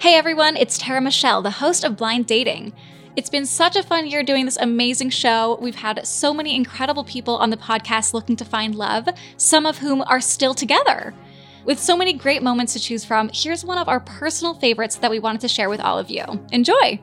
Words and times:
Hey 0.00 0.14
everyone, 0.14 0.56
it's 0.56 0.78
Tara 0.78 1.02
Michelle, 1.02 1.42
the 1.42 1.50
host 1.50 1.84
of 1.84 1.98
Blind 1.98 2.24
Dating. 2.24 2.72
It's 3.16 3.28
been 3.28 3.44
such 3.44 3.76
a 3.76 3.82
fun 3.82 4.06
year 4.06 4.22
doing 4.22 4.46
this 4.46 4.56
amazing 4.56 5.10
show. 5.10 5.58
We've 5.60 5.74
had 5.74 6.06
so 6.06 6.32
many 6.32 6.56
incredible 6.56 7.04
people 7.04 7.36
on 7.36 7.50
the 7.50 7.58
podcast 7.58 8.14
looking 8.14 8.34
to 8.36 8.44
find 8.46 8.74
love, 8.74 9.10
some 9.36 9.66
of 9.66 9.76
whom 9.76 10.00
are 10.06 10.22
still 10.22 10.54
together. 10.54 11.12
With 11.66 11.78
so 11.78 11.98
many 11.98 12.14
great 12.14 12.42
moments 12.42 12.72
to 12.72 12.80
choose 12.80 13.04
from, 13.04 13.30
here's 13.34 13.62
one 13.62 13.76
of 13.76 13.90
our 13.90 14.00
personal 14.00 14.54
favorites 14.54 14.96
that 14.96 15.10
we 15.10 15.18
wanted 15.18 15.42
to 15.42 15.48
share 15.48 15.68
with 15.68 15.80
all 15.80 15.98
of 15.98 16.08
you. 16.08 16.24
Enjoy! 16.50 16.98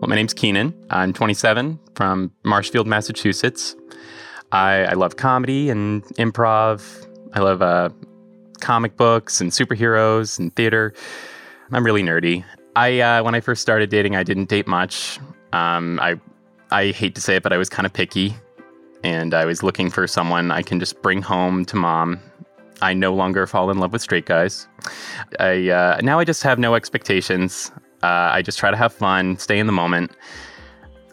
Well, 0.00 0.08
my 0.08 0.16
name's 0.16 0.34
Keenan. 0.34 0.74
I'm 0.90 1.12
27 1.12 1.78
from 1.94 2.32
Marshfield, 2.42 2.88
Massachusetts. 2.88 3.76
I, 4.52 4.84
I 4.84 4.92
love 4.94 5.16
comedy 5.16 5.70
and 5.70 6.04
improv. 6.16 7.06
I 7.32 7.40
love 7.40 7.62
uh, 7.62 7.90
comic 8.60 8.96
books 8.96 9.40
and 9.40 9.50
superheroes 9.50 10.38
and 10.38 10.54
theater. 10.56 10.92
I'm 11.72 11.84
really 11.84 12.02
nerdy. 12.02 12.44
I 12.76 13.00
uh, 13.00 13.22
when 13.22 13.34
I 13.34 13.40
first 13.40 13.62
started 13.62 13.90
dating, 13.90 14.16
I 14.16 14.22
didn't 14.22 14.48
date 14.48 14.66
much. 14.66 15.18
Um, 15.52 15.98
I 16.00 16.20
I 16.70 16.88
hate 16.88 17.14
to 17.16 17.20
say 17.20 17.36
it, 17.36 17.42
but 17.42 17.52
I 17.52 17.56
was 17.56 17.68
kind 17.68 17.86
of 17.86 17.92
picky, 17.92 18.34
and 19.02 19.34
I 19.34 19.44
was 19.44 19.62
looking 19.62 19.90
for 19.90 20.06
someone 20.06 20.50
I 20.50 20.62
can 20.62 20.78
just 20.78 21.00
bring 21.02 21.22
home 21.22 21.64
to 21.66 21.76
mom. 21.76 22.20
I 22.82 22.94
no 22.94 23.14
longer 23.14 23.46
fall 23.46 23.70
in 23.70 23.78
love 23.78 23.92
with 23.92 24.02
straight 24.02 24.26
guys. 24.26 24.66
I 25.38 25.68
uh, 25.68 26.00
now 26.02 26.18
I 26.18 26.24
just 26.24 26.42
have 26.42 26.58
no 26.58 26.74
expectations. 26.74 27.70
Uh, 28.02 28.30
I 28.32 28.42
just 28.42 28.58
try 28.58 28.70
to 28.70 28.76
have 28.76 28.92
fun, 28.92 29.36
stay 29.36 29.58
in 29.58 29.66
the 29.66 29.72
moment, 29.72 30.12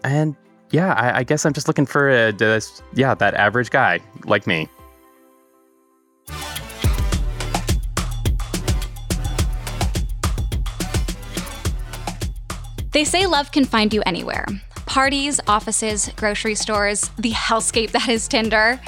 and 0.04 0.36
yeah, 0.72 0.94
I, 0.94 1.20
I 1.20 1.24
guess 1.24 1.46
I'm 1.46 1.54
just 1.54 1.68
looking 1.68 1.86
for 1.86 2.10
a, 2.10 2.32
this, 2.32 2.82
yeah, 2.94 3.14
that 3.16 3.34
average 3.36 3.70
guy 3.70 4.00
like 4.26 4.48
me. 4.48 4.68
They 12.92 13.04
say 13.04 13.28
love 13.28 13.52
can 13.52 13.66
find 13.66 13.94
you 13.94 14.02
anywhere 14.06 14.46
parties, 14.88 15.40
offices, 15.48 16.10
grocery 16.16 16.56
stores, 16.56 17.12
the 17.20 17.32
hellscape 17.32 17.92
that 17.92 18.08
is 18.08 18.28
Tinder. 18.28 18.80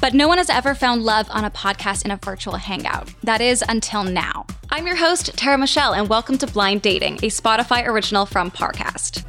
But 0.00 0.12
no 0.12 0.28
one 0.28 0.36
has 0.36 0.50
ever 0.50 0.74
found 0.74 1.04
love 1.04 1.26
on 1.30 1.44
a 1.44 1.50
podcast 1.50 2.04
in 2.04 2.10
a 2.10 2.16
virtual 2.16 2.56
hangout. 2.56 3.08
That 3.22 3.40
is 3.40 3.64
until 3.66 4.04
now. 4.04 4.44
I'm 4.70 4.86
your 4.86 4.96
host, 4.96 5.34
Tara 5.38 5.56
Michelle, 5.56 5.94
and 5.94 6.08
welcome 6.08 6.36
to 6.38 6.46
Blind 6.46 6.82
Dating, 6.82 7.14
a 7.14 7.30
Spotify 7.30 7.86
original 7.86 8.26
from 8.26 8.50
Parcast. 8.50 9.24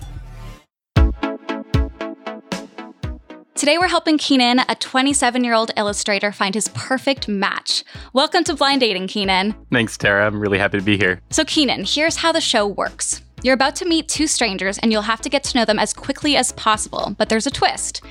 Today, 3.56 3.78
we're 3.78 3.88
helping 3.88 4.18
Keenan, 4.18 4.60
a 4.68 4.76
27 4.76 5.42
year 5.42 5.54
old 5.54 5.72
illustrator, 5.78 6.34
find 6.34 6.54
his 6.54 6.68
perfect 6.74 7.30
match. 7.30 7.86
Welcome 8.12 8.44
to 8.44 8.54
Blind 8.54 8.82
Dating, 8.82 9.08
Keenan. 9.08 9.56
Thanks, 9.72 9.98
Tara. 9.98 10.28
I'm 10.28 10.42
really 10.42 10.58
happy 10.58 10.78
to 10.78 10.84
be 10.84 10.98
here. 10.98 11.22
So, 11.30 11.46
Keenan, 11.46 11.86
here's 11.86 12.18
how 12.18 12.34
the 12.34 12.42
show 12.42 12.68
works. 12.68 13.22
You're 13.44 13.54
about 13.54 13.78
to 13.78 13.86
meet 13.86 14.10
two 14.10 14.28
strangers, 14.28 14.78
and 14.80 14.92
you'll 14.92 15.04
have 15.04 15.22
to 15.22 15.30
get 15.30 15.46
to 15.46 15.58
know 15.58 15.64
them 15.64 15.80
as 15.80 15.94
quickly 15.94 16.36
as 16.36 16.52
possible, 16.52 17.16
but 17.18 17.30
there's 17.30 17.48
a 17.48 17.52
twist. 17.52 18.02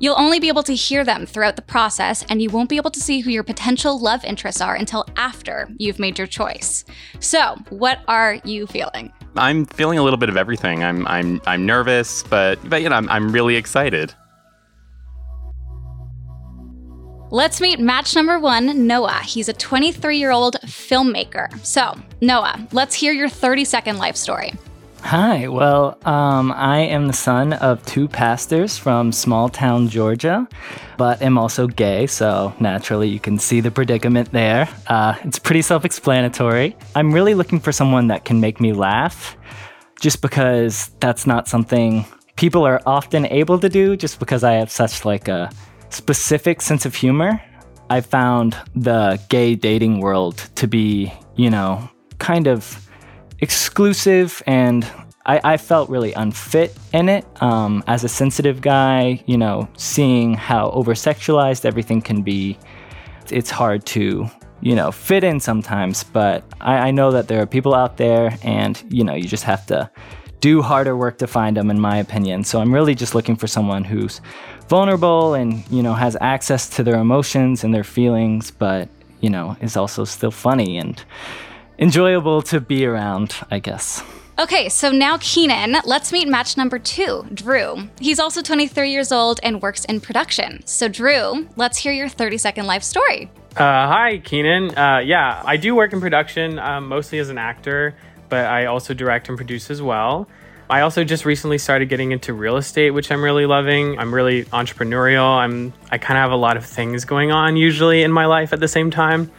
You'll 0.00 0.18
only 0.18 0.40
be 0.40 0.48
able 0.48 0.64
to 0.64 0.74
hear 0.74 1.04
them 1.04 1.24
throughout 1.24 1.54
the 1.54 1.62
process, 1.62 2.24
and 2.28 2.42
you 2.42 2.50
won't 2.50 2.68
be 2.68 2.76
able 2.76 2.90
to 2.90 3.00
see 3.00 3.20
who 3.20 3.30
your 3.30 3.44
potential 3.44 3.96
love 3.96 4.24
interests 4.24 4.60
are 4.60 4.74
until 4.74 5.06
after 5.16 5.68
you've 5.78 6.00
made 6.00 6.18
your 6.18 6.26
choice. 6.26 6.84
So, 7.20 7.56
what 7.68 8.00
are 8.08 8.40
you 8.44 8.66
feeling? 8.66 9.12
I'm 9.36 9.66
feeling 9.66 9.98
a 9.98 10.02
little 10.02 10.18
bit 10.18 10.30
of 10.30 10.36
everything. 10.36 10.82
I'm 10.82 11.06
I'm 11.06 11.40
I'm 11.46 11.64
nervous, 11.64 12.24
but 12.24 12.58
but 12.68 12.82
you 12.82 12.88
know, 12.88 12.96
I'm 12.96 13.08
I'm 13.08 13.30
really 13.30 13.54
excited. 13.54 14.14
Let's 17.32 17.60
meet 17.60 17.78
match 17.78 18.16
number 18.16 18.40
one, 18.40 18.88
Noah. 18.88 19.20
He's 19.24 19.48
a 19.48 19.52
23 19.52 20.18
year 20.18 20.32
old 20.32 20.56
filmmaker. 20.64 21.48
So, 21.64 21.96
Noah, 22.20 22.66
let's 22.72 22.92
hear 22.92 23.12
your 23.12 23.28
30 23.28 23.64
second 23.64 23.98
life 23.98 24.16
story. 24.16 24.52
Hi, 25.02 25.46
well, 25.46 25.96
um, 26.04 26.50
I 26.50 26.80
am 26.80 27.06
the 27.06 27.12
son 27.12 27.52
of 27.52 27.86
two 27.86 28.08
pastors 28.08 28.76
from 28.76 29.12
small 29.12 29.48
town 29.48 29.88
Georgia, 29.88 30.48
but 30.98 31.22
am 31.22 31.38
also 31.38 31.68
gay, 31.68 32.08
so 32.08 32.52
naturally 32.58 33.08
you 33.08 33.20
can 33.20 33.38
see 33.38 33.60
the 33.60 33.70
predicament 33.70 34.32
there. 34.32 34.68
Uh, 34.88 35.14
it's 35.22 35.38
pretty 35.38 35.62
self 35.62 35.84
explanatory. 35.84 36.76
I'm 36.96 37.12
really 37.14 37.34
looking 37.34 37.60
for 37.60 37.70
someone 37.70 38.08
that 38.08 38.24
can 38.24 38.40
make 38.40 38.60
me 38.60 38.72
laugh, 38.72 39.36
just 40.00 40.20
because 40.20 40.90
that's 40.98 41.28
not 41.28 41.46
something 41.46 42.04
people 42.34 42.64
are 42.66 42.82
often 42.86 43.26
able 43.26 43.60
to 43.60 43.68
do, 43.68 43.96
just 43.96 44.18
because 44.18 44.42
I 44.42 44.54
have 44.54 44.70
such 44.70 45.04
like 45.04 45.28
a 45.28 45.48
specific 45.90 46.62
sense 46.62 46.86
of 46.86 46.94
humor. 46.94 47.42
I 47.90 48.00
found 48.00 48.56
the 48.74 49.20
gay 49.28 49.54
dating 49.56 50.00
world 50.00 50.38
to 50.56 50.66
be, 50.66 51.12
you 51.36 51.50
know, 51.50 51.88
kind 52.18 52.46
of 52.46 52.88
exclusive 53.40 54.42
and 54.46 54.86
I, 55.26 55.40
I 55.44 55.56
felt 55.58 55.90
really 55.90 56.12
unfit 56.14 56.76
in 56.92 57.08
it. 57.08 57.26
Um, 57.42 57.84
as 57.86 58.04
a 58.04 58.08
sensitive 58.08 58.60
guy, 58.60 59.22
you 59.26 59.36
know, 59.36 59.68
seeing 59.76 60.34
how 60.34 60.70
over 60.70 60.94
sexualized 60.94 61.64
everything 61.64 62.00
can 62.00 62.22
be, 62.22 62.58
it's 63.30 63.50
hard 63.50 63.84
to, 63.86 64.28
you 64.60 64.74
know, 64.74 64.90
fit 64.90 65.22
in 65.22 65.38
sometimes. 65.40 66.04
But 66.04 66.44
I, 66.60 66.88
I 66.88 66.90
know 66.90 67.10
that 67.10 67.28
there 67.28 67.40
are 67.42 67.46
people 67.46 67.74
out 67.74 67.96
there 67.96 68.36
and, 68.42 68.82
you 68.88 69.04
know, 69.04 69.14
you 69.14 69.28
just 69.28 69.44
have 69.44 69.66
to 69.66 69.90
do 70.40 70.62
harder 70.62 70.96
work 70.96 71.18
to 71.18 71.26
find 71.26 71.56
them, 71.56 71.70
in 71.70 71.78
my 71.78 71.98
opinion. 71.98 72.44
So 72.44 72.60
I'm 72.60 72.72
really 72.72 72.94
just 72.94 73.14
looking 73.14 73.36
for 73.36 73.46
someone 73.46 73.84
who's 73.84 74.22
vulnerable 74.70 75.34
and, 75.34 75.68
you 75.68 75.82
know, 75.82 75.94
has 75.94 76.16
access 76.20 76.68
to 76.68 76.84
their 76.84 76.98
emotions 76.98 77.64
and 77.64 77.74
their 77.74 77.84
feelings, 77.84 78.52
but, 78.52 78.88
you 79.20 79.28
know, 79.28 79.56
is 79.60 79.76
also 79.76 80.04
still 80.04 80.30
funny 80.30 80.78
and 80.78 81.04
enjoyable 81.80 82.40
to 82.40 82.60
be 82.60 82.86
around, 82.86 83.34
I 83.50 83.58
guess. 83.58 84.02
Okay, 84.38 84.68
so 84.68 84.92
now 84.92 85.18
Keenan, 85.20 85.76
let's 85.84 86.12
meet 86.12 86.28
match 86.28 86.56
number 86.56 86.78
two, 86.78 87.26
Drew. 87.34 87.88
He's 87.98 88.20
also 88.20 88.40
23 88.42 88.90
years 88.90 89.10
old 89.10 89.40
and 89.42 89.60
works 89.60 89.84
in 89.86 90.00
production. 90.00 90.64
So, 90.64 90.88
Drew, 90.88 91.48
let's 91.56 91.76
hear 91.76 91.92
your 91.92 92.08
30 92.08 92.38
second 92.38 92.66
life 92.66 92.84
story. 92.84 93.28
Uh, 93.56 93.88
hi, 93.88 94.22
Keenan. 94.24 94.78
Uh, 94.78 95.02
yeah, 95.04 95.42
I 95.44 95.56
do 95.56 95.74
work 95.74 95.92
in 95.92 96.00
production, 96.00 96.60
um, 96.60 96.86
mostly 96.86 97.18
as 97.18 97.28
an 97.28 97.38
actor 97.38 97.96
but 98.30 98.46
I 98.46 98.64
also 98.66 98.94
direct 98.94 99.28
and 99.28 99.36
produce 99.36 99.70
as 99.70 99.82
well. 99.82 100.26
I 100.70 100.82
also 100.82 101.02
just 101.02 101.24
recently 101.24 101.58
started 101.58 101.88
getting 101.88 102.12
into 102.12 102.32
real 102.32 102.56
estate, 102.56 102.92
which 102.92 103.10
I'm 103.10 103.24
really 103.24 103.44
loving. 103.44 103.98
I'm 103.98 104.14
really 104.14 104.44
entrepreneurial. 104.44 105.36
I'm 105.36 105.72
I 105.90 105.98
kind 105.98 106.16
of 106.16 106.22
have 106.22 106.30
a 106.30 106.36
lot 106.36 106.56
of 106.56 106.64
things 106.64 107.04
going 107.04 107.32
on 107.32 107.56
usually 107.56 108.04
in 108.04 108.12
my 108.12 108.26
life 108.26 108.52
at 108.52 108.60
the 108.60 108.68
same 108.68 108.88
time. 108.88 109.32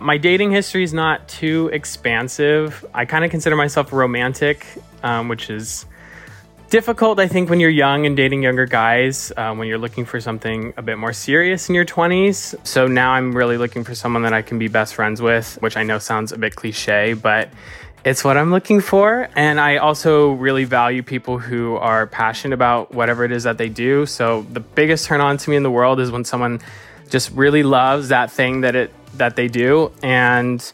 My 0.00 0.18
dating 0.18 0.50
history 0.50 0.82
is 0.82 0.92
not 0.92 1.28
too 1.28 1.70
expansive. 1.72 2.84
I 2.92 3.04
kind 3.04 3.24
of 3.24 3.30
consider 3.30 3.54
myself 3.54 3.92
romantic, 3.92 4.66
um, 5.04 5.28
which 5.28 5.50
is 5.50 5.86
difficult, 6.68 7.20
I 7.20 7.28
think, 7.28 7.48
when 7.48 7.60
you're 7.60 7.70
young 7.70 8.04
and 8.04 8.16
dating 8.16 8.42
younger 8.42 8.66
guys, 8.66 9.32
um, 9.36 9.58
when 9.58 9.68
you're 9.68 9.78
looking 9.78 10.04
for 10.04 10.20
something 10.20 10.74
a 10.76 10.82
bit 10.82 10.98
more 10.98 11.12
serious 11.12 11.68
in 11.68 11.76
your 11.76 11.84
20s. 11.84 12.56
So 12.66 12.88
now 12.88 13.12
I'm 13.12 13.34
really 13.36 13.56
looking 13.56 13.84
for 13.84 13.94
someone 13.94 14.22
that 14.22 14.32
I 14.32 14.42
can 14.42 14.58
be 14.58 14.66
best 14.66 14.96
friends 14.96 15.22
with, 15.22 15.62
which 15.62 15.76
I 15.76 15.84
know 15.84 16.00
sounds 16.00 16.32
a 16.32 16.38
bit 16.38 16.56
cliche, 16.56 17.12
but 17.12 17.50
it's 18.06 18.22
what 18.22 18.36
I'm 18.36 18.52
looking 18.52 18.80
for. 18.80 19.28
And 19.34 19.58
I 19.58 19.78
also 19.78 20.30
really 20.30 20.62
value 20.62 21.02
people 21.02 21.38
who 21.40 21.74
are 21.74 22.06
passionate 22.06 22.54
about 22.54 22.94
whatever 22.94 23.24
it 23.24 23.32
is 23.32 23.42
that 23.42 23.58
they 23.58 23.68
do. 23.68 24.06
So 24.06 24.42
the 24.42 24.60
biggest 24.60 25.06
turn 25.06 25.20
on 25.20 25.38
to 25.38 25.50
me 25.50 25.56
in 25.56 25.64
the 25.64 25.72
world 25.72 25.98
is 25.98 26.12
when 26.12 26.24
someone 26.24 26.60
just 27.10 27.32
really 27.32 27.64
loves 27.64 28.08
that 28.08 28.30
thing 28.30 28.60
that 28.60 28.76
it 28.76 28.92
that 29.14 29.34
they 29.34 29.48
do. 29.48 29.90
And 30.04 30.72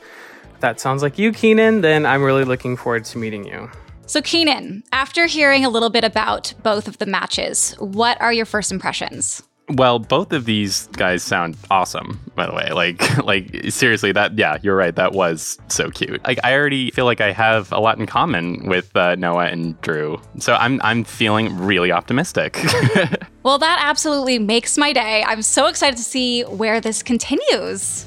that 0.61 0.79
sounds 0.79 1.03
like 1.03 1.19
you, 1.19 1.33
Keenan, 1.33 1.81
then 1.81 2.05
I'm 2.05 2.23
really 2.23 2.45
looking 2.45 2.77
forward 2.77 3.07
to 3.07 3.19
meeting 3.19 3.47
you. 3.47 3.71
So, 4.05 4.21
Keenan, 4.21 4.83
after 4.93 5.25
hearing 5.25 5.65
a 5.65 5.71
little 5.71 5.89
bit 5.89 6.05
about 6.05 6.53
both 6.63 6.87
of 6.87 6.99
the 6.99 7.07
matches, 7.07 7.75
what 7.79 8.21
are 8.21 8.33
your 8.33 8.45
first 8.45 8.71
impressions? 8.71 9.43
Well, 9.69 9.99
both 9.99 10.33
of 10.33 10.45
these 10.45 10.89
guys 10.89 11.23
sound 11.23 11.57
awesome, 11.71 12.21
by 12.35 12.47
the 12.47 12.53
way. 12.53 12.71
Like, 12.73 13.17
like 13.25 13.71
seriously, 13.71 14.13
that 14.13 14.37
yeah, 14.37 14.59
you're 14.63 14.77
right. 14.77 14.95
That 14.95 15.13
was 15.13 15.59
so 15.69 15.91
cute. 15.91 16.23
Like, 16.27 16.39
I 16.45 16.55
already 16.55 16.91
feel 16.91 17.05
like 17.05 17.21
I 17.21 17.33
have 17.33 17.73
a 17.73 17.79
lot 17.79 17.99
in 17.99 18.07
common 18.07 18.69
with 18.69 18.95
uh, 18.97 19.15
Noah 19.15 19.47
and 19.47 19.81
Drew, 19.81 20.21
so 20.39 20.55
I'm 20.55 20.81
I'm 20.83 21.05
feeling 21.05 21.57
really 21.57 21.93
optimistic. 21.93 22.59
well, 23.43 23.59
that 23.59 23.79
absolutely 23.81 24.39
makes 24.39 24.77
my 24.77 24.93
day. 24.93 25.25
I'm 25.27 25.43
so 25.43 25.67
excited 25.67 25.97
to 25.97 26.05
see 26.05 26.43
where 26.43 26.81
this 26.81 27.03
continues. 27.03 28.05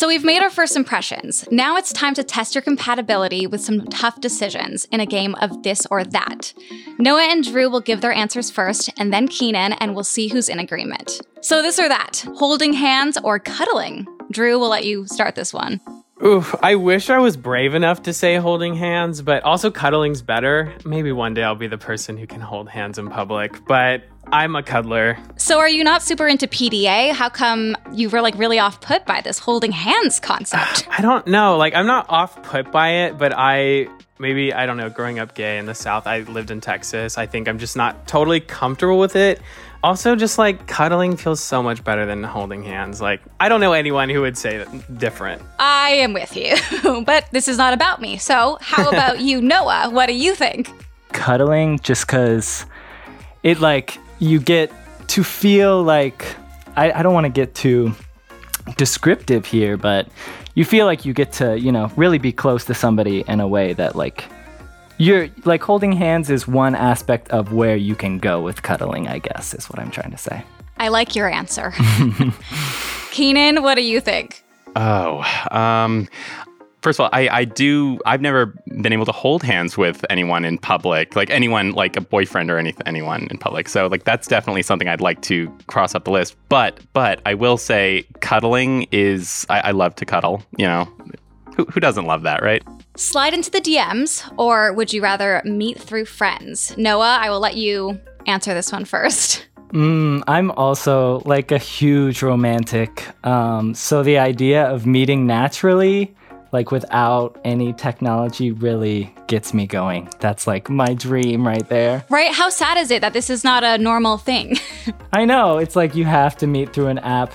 So 0.00 0.08
we've 0.08 0.24
made 0.24 0.42
our 0.42 0.48
first 0.48 0.76
impressions. 0.76 1.46
Now 1.50 1.76
it's 1.76 1.92
time 1.92 2.14
to 2.14 2.24
test 2.24 2.54
your 2.54 2.62
compatibility 2.62 3.46
with 3.46 3.60
some 3.60 3.84
tough 3.88 4.18
decisions 4.18 4.86
in 4.86 4.98
a 4.98 5.04
game 5.04 5.34
of 5.42 5.62
this 5.62 5.86
or 5.90 6.04
that. 6.04 6.54
Noah 6.98 7.24
and 7.24 7.44
Drew 7.44 7.68
will 7.68 7.82
give 7.82 8.00
their 8.00 8.10
answers 8.10 8.50
first, 8.50 8.88
and 8.96 9.12
then 9.12 9.28
Keenan, 9.28 9.74
and 9.74 9.94
we'll 9.94 10.04
see 10.04 10.28
who's 10.28 10.48
in 10.48 10.58
agreement. 10.58 11.20
So 11.42 11.60
this 11.60 11.78
or 11.78 11.86
that, 11.90 12.24
holding 12.36 12.72
hands 12.72 13.18
or 13.22 13.38
cuddling. 13.38 14.06
Drew 14.30 14.58
will 14.58 14.70
let 14.70 14.86
you 14.86 15.06
start 15.06 15.34
this 15.34 15.52
one. 15.52 15.82
Oof, 16.22 16.54
I 16.62 16.74
wish 16.74 17.08
I 17.08 17.18
was 17.18 17.38
brave 17.38 17.74
enough 17.74 18.02
to 18.02 18.12
say 18.12 18.36
holding 18.36 18.74
hands, 18.74 19.22
but 19.22 19.42
also 19.42 19.70
cuddling's 19.70 20.20
better. 20.20 20.70
Maybe 20.84 21.12
one 21.12 21.32
day 21.32 21.42
I'll 21.42 21.54
be 21.54 21.66
the 21.66 21.78
person 21.78 22.18
who 22.18 22.26
can 22.26 22.42
hold 22.42 22.68
hands 22.68 22.98
in 22.98 23.08
public, 23.08 23.64
but 23.64 24.02
I'm 24.30 24.54
a 24.54 24.62
cuddler. 24.62 25.16
So 25.36 25.58
are 25.58 25.68
you 25.68 25.82
not 25.82 26.02
super 26.02 26.28
into 26.28 26.46
PDA? 26.46 27.12
How 27.12 27.30
come 27.30 27.74
you 27.92 28.10
were 28.10 28.20
like 28.20 28.36
really 28.36 28.58
off 28.58 28.82
put 28.82 29.06
by 29.06 29.22
this 29.22 29.38
holding 29.38 29.72
hands 29.72 30.20
concept? 30.20 30.86
I 30.90 31.00
don't 31.00 31.26
know. 31.26 31.56
Like 31.56 31.74
I'm 31.74 31.86
not 31.86 32.04
off 32.10 32.42
put 32.42 32.70
by 32.70 33.06
it, 33.06 33.16
but 33.16 33.32
I 33.34 33.88
maybe 34.18 34.52
I 34.52 34.66
don't 34.66 34.76
know, 34.76 34.90
growing 34.90 35.18
up 35.18 35.34
gay 35.34 35.56
in 35.56 35.64
the 35.64 35.74
south, 35.74 36.06
I 36.06 36.20
lived 36.20 36.50
in 36.50 36.60
Texas. 36.60 37.16
I 37.16 37.24
think 37.24 37.48
I'm 37.48 37.58
just 37.58 37.76
not 37.76 38.06
totally 38.06 38.40
comfortable 38.40 38.98
with 38.98 39.16
it. 39.16 39.40
Also, 39.82 40.14
just 40.14 40.36
like 40.36 40.66
cuddling 40.66 41.16
feels 41.16 41.40
so 41.40 41.62
much 41.62 41.82
better 41.82 42.04
than 42.04 42.22
holding 42.22 42.62
hands. 42.62 43.00
Like, 43.00 43.22
I 43.38 43.48
don't 43.48 43.60
know 43.60 43.72
anyone 43.72 44.10
who 44.10 44.20
would 44.20 44.36
say 44.36 44.58
that 44.58 44.98
different. 44.98 45.40
I 45.58 45.90
am 45.92 46.12
with 46.12 46.36
you, 46.36 46.54
but 47.04 47.26
this 47.32 47.48
is 47.48 47.56
not 47.56 47.72
about 47.72 48.00
me. 48.00 48.18
So, 48.18 48.58
how 48.60 48.88
about 48.92 49.20
you, 49.20 49.40
Noah? 49.40 49.88
What 49.90 50.06
do 50.06 50.12
you 50.12 50.34
think? 50.34 50.70
Cuddling, 51.12 51.78
just 51.78 52.06
because 52.06 52.66
it 53.42 53.60
like 53.60 53.98
you 54.18 54.38
get 54.38 54.70
to 55.08 55.24
feel 55.24 55.82
like 55.82 56.26
I, 56.76 56.92
I 56.92 57.02
don't 57.02 57.14
want 57.14 57.24
to 57.24 57.30
get 57.32 57.54
too 57.54 57.94
descriptive 58.76 59.46
here, 59.46 59.76
but 59.76 60.08
you 60.54 60.64
feel 60.64 60.86
like 60.86 61.04
you 61.04 61.14
get 61.14 61.32
to, 61.32 61.58
you 61.58 61.72
know, 61.72 61.90
really 61.96 62.18
be 62.18 62.32
close 62.32 62.66
to 62.66 62.74
somebody 62.74 63.24
in 63.26 63.40
a 63.40 63.48
way 63.48 63.72
that 63.72 63.96
like 63.96 64.24
you're 65.00 65.30
like 65.46 65.62
holding 65.62 65.92
hands 65.92 66.28
is 66.28 66.46
one 66.46 66.74
aspect 66.74 67.30
of 67.30 67.54
where 67.54 67.74
you 67.74 67.94
can 67.94 68.18
go 68.18 68.42
with 68.42 68.62
cuddling, 68.62 69.08
I 69.08 69.18
guess, 69.18 69.54
is 69.54 69.66
what 69.70 69.78
I'm 69.78 69.90
trying 69.90 70.10
to 70.10 70.18
say. 70.18 70.44
I 70.76 70.88
like 70.88 71.16
your 71.16 71.28
answer. 71.28 71.72
Keenan, 73.10 73.62
what 73.62 73.76
do 73.76 73.82
you 73.82 74.00
think? 74.00 74.44
Oh, 74.76 75.24
um, 75.50 76.06
first 76.82 77.00
of 77.00 77.04
all, 77.04 77.10
I, 77.14 77.28
I 77.30 77.44
do. 77.44 77.98
I've 78.04 78.20
never 78.20 78.54
been 78.82 78.92
able 78.92 79.06
to 79.06 79.12
hold 79.12 79.42
hands 79.42 79.78
with 79.78 80.04
anyone 80.10 80.44
in 80.44 80.58
public, 80.58 81.16
like 81.16 81.30
anyone, 81.30 81.72
like 81.72 81.96
a 81.96 82.02
boyfriend 82.02 82.50
or 82.50 82.58
any, 82.58 82.74
anyone 82.84 83.26
in 83.30 83.38
public. 83.38 83.70
So, 83.70 83.86
like, 83.86 84.04
that's 84.04 84.28
definitely 84.28 84.62
something 84.62 84.86
I'd 84.86 85.00
like 85.00 85.22
to 85.22 85.50
cross 85.66 85.94
up 85.94 86.04
the 86.04 86.10
list. 86.10 86.36
But, 86.50 86.78
but 86.92 87.22
I 87.24 87.32
will 87.32 87.56
say, 87.56 88.04
cuddling 88.20 88.86
is. 88.92 89.46
I, 89.48 89.60
I 89.60 89.70
love 89.70 89.94
to 89.96 90.04
cuddle. 90.04 90.42
You 90.58 90.66
know, 90.66 90.84
who, 91.56 91.64
who 91.64 91.80
doesn't 91.80 92.04
love 92.04 92.22
that, 92.22 92.42
right? 92.42 92.62
Slide 92.96 93.34
into 93.34 93.50
the 93.50 93.60
DMs, 93.60 94.30
or 94.36 94.72
would 94.72 94.92
you 94.92 95.02
rather 95.02 95.40
meet 95.44 95.78
through 95.80 96.06
friends? 96.06 96.76
Noah, 96.76 97.18
I 97.20 97.30
will 97.30 97.40
let 97.40 97.56
you 97.56 98.00
answer 98.26 98.52
this 98.54 98.72
one 98.72 98.84
first. 98.84 99.46
Mm, 99.70 100.24
I'm 100.26 100.50
also 100.50 101.22
like 101.24 101.52
a 101.52 101.58
huge 101.58 102.22
romantic. 102.24 103.06
Um, 103.24 103.72
so 103.72 104.02
the 104.02 104.18
idea 104.18 104.64
of 104.64 104.84
meeting 104.84 105.28
naturally, 105.28 106.12
like 106.50 106.72
without 106.72 107.38
any 107.44 107.72
technology, 107.74 108.50
really 108.50 109.14
gets 109.28 109.54
me 109.54 109.68
going. 109.68 110.08
That's 110.18 110.48
like 110.48 110.68
my 110.68 110.92
dream 110.94 111.46
right 111.46 111.68
there. 111.68 112.04
Right? 112.10 112.32
How 112.34 112.48
sad 112.48 112.78
is 112.78 112.90
it 112.90 113.00
that 113.02 113.12
this 113.12 113.30
is 113.30 113.44
not 113.44 113.62
a 113.62 113.78
normal 113.78 114.18
thing? 114.18 114.56
I 115.12 115.24
know. 115.24 115.58
It's 115.58 115.76
like 115.76 115.94
you 115.94 116.04
have 116.04 116.36
to 116.38 116.48
meet 116.48 116.72
through 116.72 116.88
an 116.88 116.98
app 116.98 117.32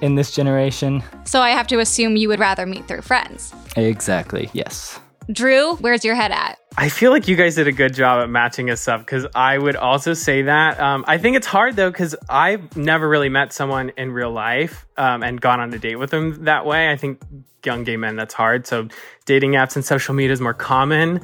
in 0.00 0.14
this 0.14 0.34
generation. 0.34 1.02
so 1.26 1.42
I 1.42 1.50
have 1.50 1.66
to 1.66 1.78
assume 1.80 2.16
you 2.16 2.28
would 2.28 2.40
rather 2.40 2.64
meet 2.64 2.88
through 2.88 3.02
friends. 3.02 3.52
Exactly. 3.76 4.50
Yes. 4.52 4.98
Drew, 5.30 5.74
where's 5.76 6.04
your 6.04 6.14
head 6.14 6.30
at? 6.30 6.58
I 6.76 6.88
feel 6.88 7.10
like 7.10 7.26
you 7.26 7.34
guys 7.34 7.56
did 7.56 7.66
a 7.66 7.72
good 7.72 7.94
job 7.94 8.22
at 8.22 8.30
matching 8.30 8.70
us 8.70 8.86
up 8.86 9.00
because 9.00 9.26
I 9.34 9.58
would 9.58 9.74
also 9.74 10.14
say 10.14 10.42
that. 10.42 10.78
Um, 10.78 11.04
I 11.08 11.18
think 11.18 11.36
it's 11.36 11.46
hard 11.46 11.74
though 11.74 11.90
because 11.90 12.14
I've 12.28 12.76
never 12.76 13.08
really 13.08 13.28
met 13.28 13.52
someone 13.52 13.90
in 13.96 14.12
real 14.12 14.30
life 14.30 14.86
um, 14.96 15.22
and 15.22 15.40
gone 15.40 15.58
on 15.58 15.72
a 15.74 15.78
date 15.78 15.96
with 15.96 16.10
them 16.10 16.44
that 16.44 16.64
way. 16.64 16.90
I 16.90 16.96
think 16.96 17.20
young 17.64 17.82
gay 17.82 17.96
men, 17.96 18.14
that's 18.14 18.34
hard. 18.34 18.66
So 18.66 18.88
dating 19.24 19.52
apps 19.52 19.74
and 19.74 19.84
social 19.84 20.14
media 20.14 20.32
is 20.32 20.40
more 20.40 20.54
common. 20.54 21.20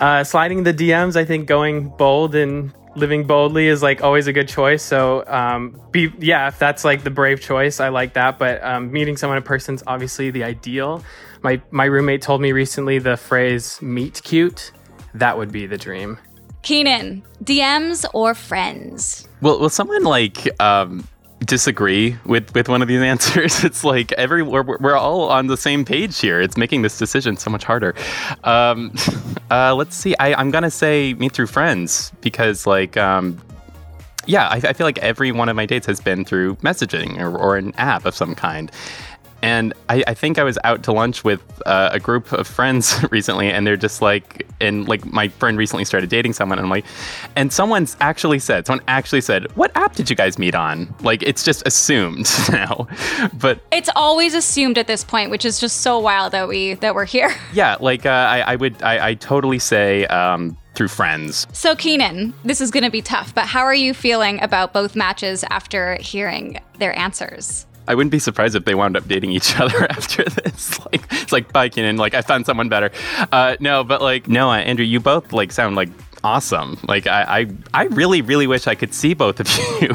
Uh, 0.00 0.24
sliding 0.24 0.64
the 0.64 0.74
DMs, 0.74 1.14
I 1.14 1.24
think 1.24 1.46
going 1.46 1.90
bold 1.96 2.34
and 2.34 2.72
living 2.96 3.26
boldly 3.26 3.68
is 3.68 3.82
like 3.82 4.02
always 4.02 4.26
a 4.26 4.32
good 4.32 4.48
choice. 4.48 4.82
So 4.82 5.24
um, 5.26 5.80
be 5.90 6.12
yeah, 6.18 6.48
if 6.48 6.58
that's 6.58 6.84
like 6.84 7.04
the 7.04 7.10
brave 7.10 7.40
choice, 7.40 7.80
I 7.80 7.88
like 7.88 8.14
that. 8.14 8.38
But 8.38 8.62
um, 8.62 8.92
meeting 8.92 9.16
someone 9.16 9.36
in 9.36 9.42
person 9.42 9.74
is 9.74 9.82
obviously 9.86 10.30
the 10.30 10.44
ideal. 10.44 11.02
My 11.42 11.60
my 11.70 11.84
roommate 11.84 12.22
told 12.22 12.40
me 12.40 12.52
recently 12.52 12.98
the 12.98 13.16
phrase 13.16 13.80
"meet 13.82 14.22
cute." 14.22 14.72
That 15.14 15.38
would 15.38 15.52
be 15.52 15.66
the 15.66 15.78
dream. 15.78 16.18
Keenan, 16.62 17.22
DMs 17.44 18.06
or 18.14 18.34
friends? 18.34 19.28
Will 19.40 19.60
Will 19.60 19.68
someone 19.68 20.02
like 20.04 20.48
um, 20.60 21.06
disagree 21.44 22.16
with 22.24 22.54
with 22.54 22.68
one 22.68 22.82
of 22.82 22.88
these 22.88 23.02
answers? 23.12 23.64
It's 23.64 23.84
like 23.84 24.12
every 24.12 24.42
we're, 24.42 24.62
we're 24.62 24.96
all 24.96 25.28
on 25.28 25.46
the 25.46 25.56
same 25.56 25.84
page 25.84 26.18
here. 26.20 26.40
It's 26.40 26.56
making 26.56 26.82
this 26.82 26.98
decision 26.98 27.36
so 27.36 27.50
much 27.50 27.64
harder. 27.64 27.94
Um, 28.44 28.92
uh, 29.50 29.74
let's 29.74 29.96
see. 29.96 30.14
I, 30.18 30.34
I'm 30.34 30.50
gonna 30.50 30.70
say 30.70 31.14
meet 31.14 31.32
through 31.32 31.48
friends 31.48 32.12
because 32.20 32.66
like. 32.66 32.96
Um, 32.96 33.40
yeah, 34.26 34.48
I, 34.48 34.56
I 34.56 34.72
feel 34.72 34.86
like 34.86 34.96
every 35.00 35.32
one 35.32 35.50
of 35.50 35.56
my 35.56 35.66
dates 35.66 35.86
has 35.86 36.00
been 36.00 36.24
through 36.24 36.56
messaging 36.56 37.20
or, 37.20 37.36
or 37.36 37.58
an 37.58 37.74
app 37.76 38.06
of 38.06 38.16
some 38.16 38.34
kind. 38.34 38.70
And 39.44 39.74
I, 39.90 40.02
I 40.06 40.14
think 40.14 40.38
I 40.38 40.42
was 40.42 40.58
out 40.64 40.82
to 40.84 40.92
lunch 40.92 41.22
with 41.22 41.42
uh, 41.66 41.90
a 41.92 42.00
group 42.00 42.32
of 42.32 42.46
friends 42.46 43.04
recently, 43.10 43.50
and 43.50 43.66
they're 43.66 43.76
just 43.76 44.00
like, 44.00 44.46
and 44.58 44.88
like 44.88 45.04
my 45.04 45.28
friend 45.28 45.58
recently 45.58 45.84
started 45.84 46.08
dating 46.08 46.32
someone, 46.32 46.58
and 46.58 46.64
I'm 46.64 46.70
like, 46.70 46.86
and 47.36 47.52
someone's 47.52 47.94
actually 48.00 48.38
said, 48.38 48.66
someone 48.66 48.82
actually 48.88 49.20
said, 49.20 49.54
what 49.54 49.70
app 49.74 49.96
did 49.96 50.08
you 50.08 50.16
guys 50.16 50.38
meet 50.38 50.54
on? 50.54 50.94
Like, 51.02 51.22
it's 51.22 51.44
just 51.44 51.62
assumed 51.66 52.26
now. 52.50 52.88
But 53.34 53.60
It's 53.70 53.90
always 53.94 54.32
assumed 54.32 54.78
at 54.78 54.86
this 54.86 55.04
point, 55.04 55.30
which 55.30 55.44
is 55.44 55.60
just 55.60 55.82
so 55.82 55.98
wild 55.98 56.32
that 56.32 56.48
we 56.48 56.74
that 56.74 56.94
we're 56.94 57.04
here. 57.04 57.30
yeah, 57.52 57.76
like 57.80 58.06
uh, 58.06 58.08
I, 58.08 58.40
I 58.40 58.56
would, 58.56 58.82
I, 58.82 59.08
I 59.08 59.14
totally 59.14 59.58
say 59.58 60.06
um, 60.06 60.56
through 60.74 60.88
friends. 60.88 61.46
So 61.52 61.76
Keenan, 61.76 62.32
this 62.46 62.62
is 62.62 62.70
going 62.70 62.84
to 62.84 62.90
be 62.90 63.02
tough, 63.02 63.34
but 63.34 63.44
how 63.44 63.60
are 63.60 63.74
you 63.74 63.92
feeling 63.92 64.42
about 64.42 64.72
both 64.72 64.96
matches 64.96 65.44
after 65.50 65.98
hearing 66.00 66.62
their 66.78 66.98
answers? 66.98 67.66
I 67.86 67.94
wouldn't 67.94 68.10
be 68.10 68.18
surprised 68.18 68.56
if 68.56 68.64
they 68.64 68.74
wound 68.74 68.96
up 68.96 69.06
dating 69.06 69.32
each 69.32 69.58
other 69.60 69.84
after 69.90 70.24
this. 70.24 70.78
Like, 70.86 71.02
it's 71.10 71.32
like 71.32 71.52
biking 71.52 71.84
and 71.84 71.98
like 71.98 72.14
I 72.14 72.22
found 72.22 72.46
someone 72.46 72.68
better. 72.68 72.90
Uh, 73.32 73.56
no, 73.60 73.84
but 73.84 74.02
like 74.02 74.28
no, 74.28 74.50
uh, 74.50 74.56
Andrew, 74.56 74.84
you 74.84 75.00
both 75.00 75.32
like 75.32 75.52
sound 75.52 75.76
like 75.76 75.90
awesome. 76.22 76.78
Like 76.88 77.06
I, 77.06 77.40
I, 77.40 77.46
I 77.74 77.84
really, 77.86 78.22
really 78.22 78.46
wish 78.46 78.66
I 78.66 78.74
could 78.74 78.94
see 78.94 79.14
both 79.14 79.40
of 79.40 79.48
you. 79.82 79.94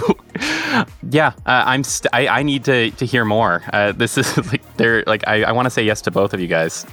yeah, 1.10 1.34
uh, 1.46 1.64
I'm. 1.66 1.84
St- 1.84 2.14
I, 2.14 2.28
I 2.28 2.44
need 2.44 2.64
to 2.66 2.92
to 2.92 3.06
hear 3.06 3.26
more. 3.26 3.64
Uh, 3.74 3.92
this 3.92 4.18
is 4.18 4.38
like 4.52 4.78
they're 4.78 5.04
like 5.08 5.28
I, 5.28 5.44
I 5.44 5.52
want 5.52 5.66
to 5.66 5.70
say 5.72 5.84
yes 5.84 6.02
to 6.04 6.12
both 6.12 6.34
of 6.34 6.40
you 6.40 6.48
guys. 6.48 6.86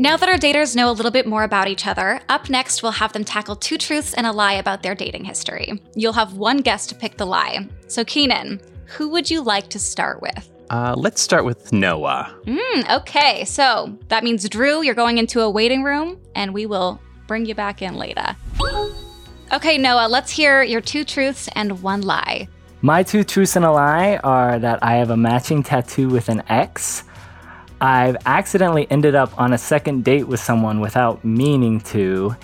Now 0.00 0.16
that 0.16 0.30
our 0.30 0.38
daters 0.38 0.74
know 0.74 0.90
a 0.90 0.96
little 0.96 1.10
bit 1.10 1.26
more 1.26 1.42
about 1.44 1.68
each 1.68 1.86
other, 1.86 2.22
up 2.30 2.48
next 2.48 2.82
we'll 2.82 2.90
have 2.92 3.12
them 3.12 3.22
tackle 3.22 3.54
two 3.54 3.76
truths 3.76 4.14
and 4.14 4.26
a 4.26 4.32
lie 4.32 4.54
about 4.54 4.82
their 4.82 4.94
dating 4.94 5.26
history. 5.26 5.82
You'll 5.94 6.14
have 6.14 6.38
one 6.38 6.62
guest 6.62 6.88
to 6.88 6.94
pick 6.94 7.18
the 7.18 7.26
lie. 7.26 7.68
So 7.86 8.02
Keenan, 8.02 8.62
who 8.86 9.10
would 9.10 9.30
you 9.30 9.42
like 9.42 9.68
to 9.68 9.78
start 9.78 10.22
with? 10.22 10.50
Uh, 10.70 10.94
let's 10.96 11.20
start 11.20 11.44
with 11.44 11.70
Noah. 11.74 12.34
Hmm, 12.48 12.80
okay, 12.90 13.44
so 13.44 13.98
that 14.08 14.24
means 14.24 14.48
Drew, 14.48 14.82
you're 14.82 14.94
going 14.94 15.18
into 15.18 15.42
a 15.42 15.50
waiting 15.50 15.82
room, 15.82 16.18
and 16.34 16.54
we 16.54 16.64
will 16.64 16.98
bring 17.26 17.44
you 17.44 17.54
back 17.54 17.82
in 17.82 17.96
later. 17.96 18.34
Okay, 19.52 19.76
Noah, 19.76 20.08
let's 20.08 20.30
hear 20.30 20.62
your 20.62 20.80
two 20.80 21.04
truths 21.04 21.46
and 21.54 21.82
one 21.82 22.00
lie. 22.00 22.48
My 22.80 23.02
two 23.02 23.22
truths 23.22 23.54
and 23.54 23.66
a 23.66 23.70
lie 23.70 24.16
are 24.24 24.58
that 24.60 24.82
I 24.82 24.94
have 24.94 25.10
a 25.10 25.16
matching 25.18 25.62
tattoo 25.62 26.08
with 26.08 26.30
an 26.30 26.42
ex. 26.48 27.04
I've 27.80 28.16
accidentally 28.26 28.86
ended 28.90 29.14
up 29.14 29.38
on 29.38 29.52
a 29.52 29.58
second 29.58 30.04
date 30.04 30.28
with 30.28 30.40
someone 30.40 30.80
without 30.80 31.24
meaning 31.24 31.80
to. 31.80 32.36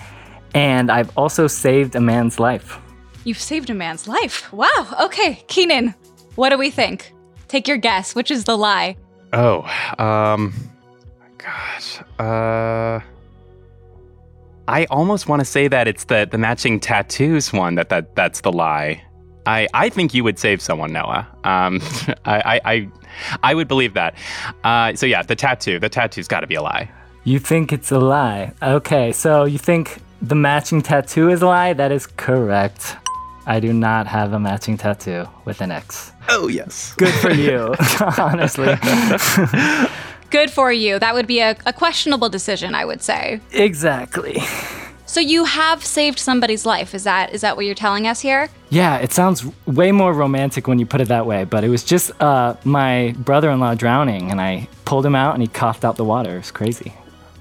And 0.53 0.91
I've 0.91 1.15
also 1.17 1.47
saved 1.47 1.95
a 1.95 2.01
man's 2.01 2.39
life. 2.39 2.79
You've 3.23 3.39
saved 3.39 3.69
a 3.69 3.73
man's 3.73 4.07
life. 4.07 4.51
Wow. 4.51 4.95
Okay, 5.01 5.43
Keenan, 5.47 5.93
what 6.35 6.49
do 6.49 6.57
we 6.57 6.69
think? 6.69 7.13
Take 7.47 7.67
your 7.67 7.77
guess. 7.77 8.15
Which 8.15 8.31
is 8.31 8.45
the 8.45 8.57
lie? 8.57 8.97
Oh, 9.33 9.61
um, 9.99 10.53
gosh, 11.37 11.99
uh, 12.19 12.99
I 14.67 14.85
almost 14.85 15.27
want 15.27 15.41
to 15.41 15.45
say 15.45 15.67
that 15.67 15.87
it's 15.87 16.05
the 16.05 16.27
the 16.29 16.37
matching 16.37 16.79
tattoos 16.79 17.53
one 17.53 17.75
that 17.75 17.89
that 17.89 18.15
that's 18.15 18.41
the 18.41 18.51
lie. 18.51 19.03
I 19.45 19.67
I 19.73 19.89
think 19.89 20.13
you 20.13 20.23
would 20.23 20.39
save 20.39 20.61
someone, 20.61 20.93
Noah. 20.93 21.27
Um, 21.43 21.81
I, 22.25 22.59
I 22.65 22.73
I 22.73 22.89
I 23.43 23.53
would 23.53 23.67
believe 23.67 23.93
that. 23.93 24.15
Uh, 24.63 24.93
so 24.95 25.05
yeah, 25.05 25.21
the 25.23 25.35
tattoo, 25.35 25.79
the 25.79 25.89
tattoo's 25.89 26.27
got 26.27 26.41
to 26.41 26.47
be 26.47 26.55
a 26.55 26.61
lie. 26.61 26.89
You 27.23 27.39
think 27.39 27.73
it's 27.73 27.91
a 27.91 27.99
lie. 27.99 28.53
Okay, 28.61 29.11
so 29.11 29.43
you 29.45 29.57
think 29.57 29.99
the 30.21 30.35
matching 30.35 30.81
tattoo 30.81 31.29
is 31.29 31.41
a 31.41 31.47
lie? 31.47 31.73
That 31.73 31.91
is 31.91 32.07
correct. 32.07 32.95
I 33.45 33.59
do 33.59 33.71
not 33.73 34.07
have 34.07 34.33
a 34.33 34.39
matching 34.39 34.77
tattoo 34.77 35.25
with 35.45 35.61
an 35.61 35.71
ex. 35.71 36.11
Oh 36.29 36.47
yes. 36.47 36.93
Good 36.97 37.13
for 37.15 37.31
you, 37.45 37.73
honestly. 38.17 38.75
Good 40.29 40.51
for 40.51 40.71
you. 40.73 40.99
That 40.99 41.13
would 41.13 41.27
be 41.27 41.39
a, 41.39 41.55
a 41.65 41.71
questionable 41.71 42.27
decision, 42.29 42.75
I 42.75 42.83
would 42.85 43.01
say. 43.01 43.39
exactly. 43.51 44.37
So 45.07 45.21
you 45.21 45.45
have 45.45 45.83
saved 45.83 46.19
somebody's 46.19 46.65
life. 46.65 46.93
Is 46.93 47.05
that 47.05 47.33
is 47.33 47.41
that 47.41 47.55
what 47.55 47.65
you're 47.65 47.75
telling 47.75 48.05
us 48.05 48.19
here? 48.19 48.49
Yeah, 48.69 48.97
it 48.97 49.13
sounds 49.13 49.45
way 49.65 49.91
more 49.91 50.13
romantic 50.13 50.67
when 50.67 50.79
you 50.79 50.85
put 50.85 50.99
it 50.99 51.07
that 51.07 51.25
way, 51.25 51.45
but 51.45 51.63
it 51.63 51.69
was 51.69 51.83
just 51.83 52.11
uh, 52.21 52.55
my 52.65 53.15
brother 53.17 53.49
in 53.49 53.59
law 53.59 53.73
drowning, 53.73 54.29
and 54.29 54.41
I 54.41 54.67
pulled 54.85 55.05
him 55.05 55.15
out 55.15 55.33
and 55.33 55.41
he 55.41 55.47
coughed 55.47 55.85
out 55.85 55.95
the 55.95 56.03
water. 56.03 56.35
It 56.35 56.39
was 56.39 56.51
crazy. 56.51 56.93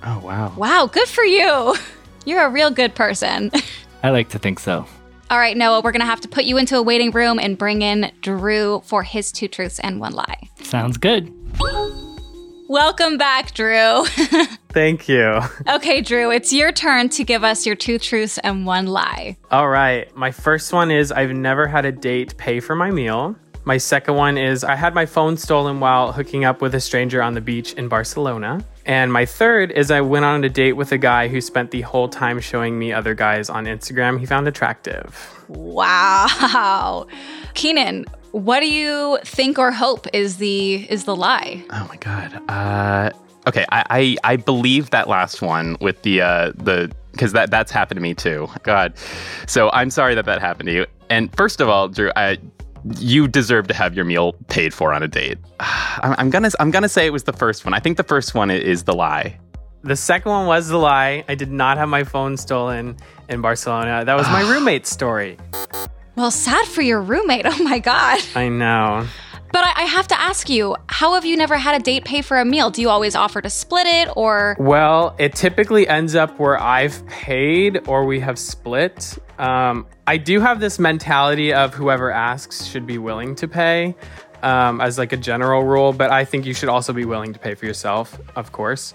Oh, 0.04 0.20
wow. 0.20 0.52
Wow, 0.56 0.86
good 0.86 1.08
for 1.08 1.24
you. 1.24 1.74
You're 2.24 2.46
a 2.46 2.50
real 2.50 2.70
good 2.70 2.94
person. 2.94 3.50
I 4.02 4.10
like 4.10 4.28
to 4.30 4.38
think 4.38 4.60
so. 4.60 4.86
All 5.28 5.38
right, 5.38 5.56
Noah, 5.56 5.80
we're 5.80 5.90
going 5.90 6.00
to 6.00 6.06
have 6.06 6.20
to 6.20 6.28
put 6.28 6.44
you 6.44 6.56
into 6.56 6.76
a 6.76 6.82
waiting 6.82 7.10
room 7.10 7.40
and 7.40 7.58
bring 7.58 7.82
in 7.82 8.12
Drew 8.20 8.82
for 8.84 9.02
his 9.02 9.32
two 9.32 9.48
truths 9.48 9.80
and 9.80 9.98
one 9.98 10.12
lie. 10.12 10.48
Sounds 10.62 10.96
good. 10.96 11.32
Welcome 12.68 13.16
back, 13.16 13.54
Drew. 13.54 14.04
Thank 14.70 15.08
you. 15.08 15.40
okay, 15.68 16.00
Drew, 16.00 16.32
it's 16.32 16.52
your 16.52 16.72
turn 16.72 17.08
to 17.10 17.22
give 17.22 17.44
us 17.44 17.64
your 17.64 17.76
two 17.76 17.98
truths 17.98 18.38
and 18.38 18.66
one 18.66 18.86
lie. 18.86 19.36
All 19.50 19.68
right. 19.68 20.14
My 20.16 20.32
first 20.32 20.72
one 20.72 20.90
is 20.90 21.12
I've 21.12 21.30
never 21.30 21.68
had 21.68 21.84
a 21.84 21.92
date 21.92 22.36
pay 22.36 22.58
for 22.58 22.74
my 22.74 22.90
meal. 22.90 23.36
My 23.64 23.78
second 23.78 24.14
one 24.14 24.36
is 24.38 24.64
I 24.64 24.74
had 24.76 24.94
my 24.94 25.06
phone 25.06 25.36
stolen 25.36 25.80
while 25.80 26.12
hooking 26.12 26.44
up 26.44 26.60
with 26.60 26.74
a 26.74 26.80
stranger 26.80 27.22
on 27.22 27.34
the 27.34 27.40
beach 27.40 27.72
in 27.72 27.88
Barcelona. 27.88 28.64
And 28.84 29.12
my 29.12 29.26
third 29.26 29.72
is 29.72 29.90
I 29.90 30.00
went 30.00 30.24
on 30.24 30.44
a 30.44 30.48
date 30.48 30.74
with 30.74 30.92
a 30.92 30.98
guy 30.98 31.26
who 31.26 31.40
spent 31.40 31.72
the 31.72 31.80
whole 31.80 32.08
time 32.08 32.38
showing 32.40 32.78
me 32.78 32.92
other 32.92 33.14
guys 33.14 33.50
on 33.50 33.64
Instagram 33.64 34.20
he 34.20 34.26
found 34.26 34.46
attractive. 34.46 35.44
Wow. 35.48 37.08
Keenan, 37.54 38.06
what 38.36 38.60
do 38.60 38.68
you 38.68 39.18
think 39.24 39.58
or 39.58 39.72
hope 39.72 40.06
is 40.12 40.36
the 40.36 40.74
is 40.90 41.04
the 41.04 41.16
lie? 41.16 41.64
Oh 41.70 41.86
my 41.88 41.96
god. 41.96 42.50
Uh, 42.50 43.10
okay, 43.46 43.64
I, 43.72 44.16
I 44.24 44.32
I 44.32 44.36
believe 44.36 44.90
that 44.90 45.08
last 45.08 45.40
one 45.40 45.78
with 45.80 46.02
the 46.02 46.20
uh 46.20 46.52
the 46.54 46.92
because 47.12 47.32
that 47.32 47.50
that's 47.50 47.72
happened 47.72 47.96
to 47.96 48.02
me 48.02 48.12
too. 48.12 48.46
God, 48.62 48.92
so 49.46 49.70
I'm 49.72 49.88
sorry 49.88 50.14
that 50.14 50.26
that 50.26 50.42
happened 50.42 50.66
to 50.66 50.74
you. 50.74 50.86
And 51.08 51.34
first 51.34 51.62
of 51.62 51.70
all, 51.70 51.88
Drew, 51.88 52.10
I, 52.14 52.36
you 52.98 53.26
deserve 53.26 53.68
to 53.68 53.74
have 53.74 53.94
your 53.94 54.04
meal 54.04 54.34
paid 54.48 54.74
for 54.74 54.92
on 54.92 55.02
a 55.02 55.08
date. 55.08 55.38
I'm, 55.60 56.14
I'm 56.18 56.30
gonna 56.30 56.50
I'm 56.60 56.70
gonna 56.70 56.90
say 56.90 57.06
it 57.06 57.14
was 57.14 57.24
the 57.24 57.32
first 57.32 57.64
one. 57.64 57.72
I 57.72 57.80
think 57.80 57.96
the 57.96 58.04
first 58.04 58.34
one 58.34 58.50
is 58.50 58.84
the 58.84 58.94
lie. 58.94 59.38
The 59.82 59.96
second 59.96 60.30
one 60.30 60.46
was 60.46 60.68
the 60.68 60.76
lie. 60.76 61.24
I 61.26 61.36
did 61.36 61.50
not 61.50 61.78
have 61.78 61.88
my 61.88 62.04
phone 62.04 62.36
stolen 62.36 62.98
in 63.30 63.40
Barcelona. 63.40 64.04
That 64.04 64.16
was 64.16 64.26
my 64.28 64.42
roommate's 64.42 64.90
story. 64.90 65.38
Well, 66.16 66.30
sad 66.30 66.66
for 66.66 66.82
your 66.82 67.00
roommate. 67.00 67.46
Oh 67.58 67.62
my 67.62 67.78
God. 67.78 68.20
I 68.34 68.48
know. 68.48 69.06
But 69.52 69.64
I, 69.64 69.72
I 69.76 69.82
have 69.84 70.08
to 70.08 70.20
ask 70.20 70.48
you, 70.50 70.76
how 70.88 71.14
have 71.14 71.24
you 71.24 71.36
never 71.36 71.56
had 71.56 71.80
a 71.80 71.82
date 71.82 72.04
pay 72.04 72.20
for 72.22 72.38
a 72.38 72.44
meal? 72.44 72.70
Do 72.70 72.82
you 72.82 72.90
always 72.90 73.14
offer 73.14 73.40
to 73.40 73.48
split 73.48 73.86
it 73.86 74.08
or? 74.16 74.56
Well, 74.58 75.14
it 75.18 75.34
typically 75.34 75.86
ends 75.88 76.14
up 76.14 76.38
where 76.38 76.60
I've 76.60 77.06
paid 77.06 77.86
or 77.88 78.04
we 78.04 78.20
have 78.20 78.38
split. 78.38 79.16
Um, 79.38 79.86
I 80.06 80.16
do 80.16 80.40
have 80.40 80.60
this 80.60 80.78
mentality 80.78 81.52
of 81.52 81.72
whoever 81.74 82.10
asks 82.10 82.66
should 82.66 82.86
be 82.86 82.98
willing 82.98 83.34
to 83.36 83.48
pay 83.48 83.94
um, 84.42 84.80
as 84.80 84.98
like 84.98 85.12
a 85.12 85.16
general 85.16 85.64
rule, 85.64 85.92
but 85.92 86.10
I 86.10 86.24
think 86.24 86.44
you 86.46 86.54
should 86.54 86.68
also 86.68 86.92
be 86.92 87.04
willing 87.04 87.32
to 87.32 87.38
pay 87.38 87.54
for 87.54 87.66
yourself, 87.66 88.18
of 88.34 88.52
course. 88.52 88.94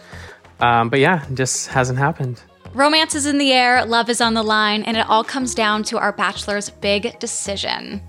Um, 0.59 0.89
but 0.89 0.99
yeah, 0.99 1.25
just 1.33 1.67
hasn't 1.67 1.97
happened. 1.97 2.41
Romance 2.73 3.15
is 3.15 3.25
in 3.25 3.37
the 3.37 3.51
air, 3.51 3.85
love 3.85 4.09
is 4.09 4.21
on 4.21 4.33
the 4.33 4.43
line, 4.43 4.83
and 4.83 4.95
it 4.95 5.05
all 5.09 5.25
comes 5.25 5.53
down 5.53 5.83
to 5.83 5.97
our 5.97 6.13
bachelor's 6.13 6.69
big 6.69 7.19
decision. 7.19 8.01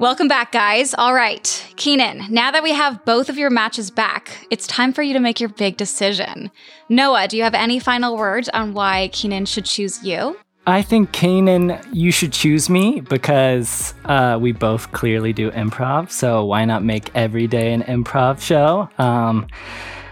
Welcome 0.00 0.26
back, 0.26 0.50
guys. 0.50 0.92
All 0.94 1.14
right, 1.14 1.72
Keenan, 1.76 2.24
now 2.30 2.50
that 2.50 2.64
we 2.64 2.72
have 2.72 3.04
both 3.04 3.28
of 3.28 3.38
your 3.38 3.50
matches 3.50 3.92
back, 3.92 4.46
it's 4.50 4.66
time 4.66 4.92
for 4.92 5.02
you 5.02 5.12
to 5.12 5.20
make 5.20 5.38
your 5.38 5.50
big 5.50 5.76
decision. 5.76 6.50
Noah, 6.88 7.28
do 7.28 7.36
you 7.36 7.44
have 7.44 7.54
any 7.54 7.78
final 7.78 8.16
words 8.16 8.48
on 8.48 8.74
why 8.74 9.10
Keenan 9.12 9.46
should 9.46 9.66
choose 9.66 10.02
you? 10.02 10.36
I 10.66 10.82
think 10.82 11.12
Keenan, 11.12 11.80
you 11.92 12.12
should 12.12 12.32
choose 12.32 12.68
me 12.68 13.00
because 13.00 13.94
uh, 14.04 14.38
we 14.40 14.52
both 14.52 14.92
clearly 14.92 15.32
do 15.32 15.50
improv. 15.52 16.10
So 16.10 16.44
why 16.44 16.64
not 16.64 16.84
make 16.84 17.10
every 17.14 17.46
day 17.46 17.72
an 17.72 17.82
improv 17.82 18.40
show? 18.40 18.88
Um, 19.02 19.46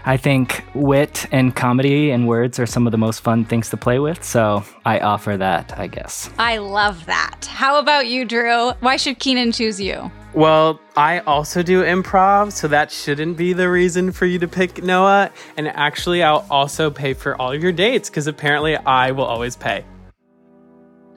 I 0.05 0.17
think 0.17 0.65
wit 0.73 1.27
and 1.31 1.55
comedy 1.55 2.09
and 2.09 2.27
words 2.27 2.57
are 2.57 2.65
some 2.65 2.87
of 2.87 2.91
the 2.91 2.97
most 2.97 3.19
fun 3.19 3.45
things 3.45 3.69
to 3.69 3.77
play 3.77 3.99
with. 3.99 4.23
So 4.23 4.63
I 4.85 4.99
offer 4.99 5.37
that, 5.37 5.77
I 5.77 5.85
guess. 5.85 6.31
I 6.39 6.57
love 6.57 7.05
that. 7.05 7.45
How 7.45 7.77
about 7.77 8.07
you, 8.07 8.25
Drew? 8.25 8.71
Why 8.79 8.97
should 8.97 9.19
Keenan 9.19 9.51
choose 9.51 9.79
you? 9.79 10.11
Well, 10.33 10.79
I 10.95 11.19
also 11.19 11.61
do 11.61 11.83
improv, 11.83 12.51
so 12.53 12.67
that 12.69 12.91
shouldn't 12.91 13.37
be 13.37 13.53
the 13.53 13.69
reason 13.69 14.11
for 14.11 14.25
you 14.25 14.39
to 14.39 14.47
pick 14.47 14.83
Noah. 14.83 15.31
And 15.57 15.67
actually, 15.67 16.23
I'll 16.23 16.45
also 16.49 16.89
pay 16.89 17.13
for 17.13 17.39
all 17.39 17.51
of 17.51 17.61
your 17.61 17.71
dates 17.71 18.09
because 18.09 18.25
apparently 18.27 18.77
I 18.77 19.11
will 19.11 19.25
always 19.25 19.55
pay. 19.55 19.85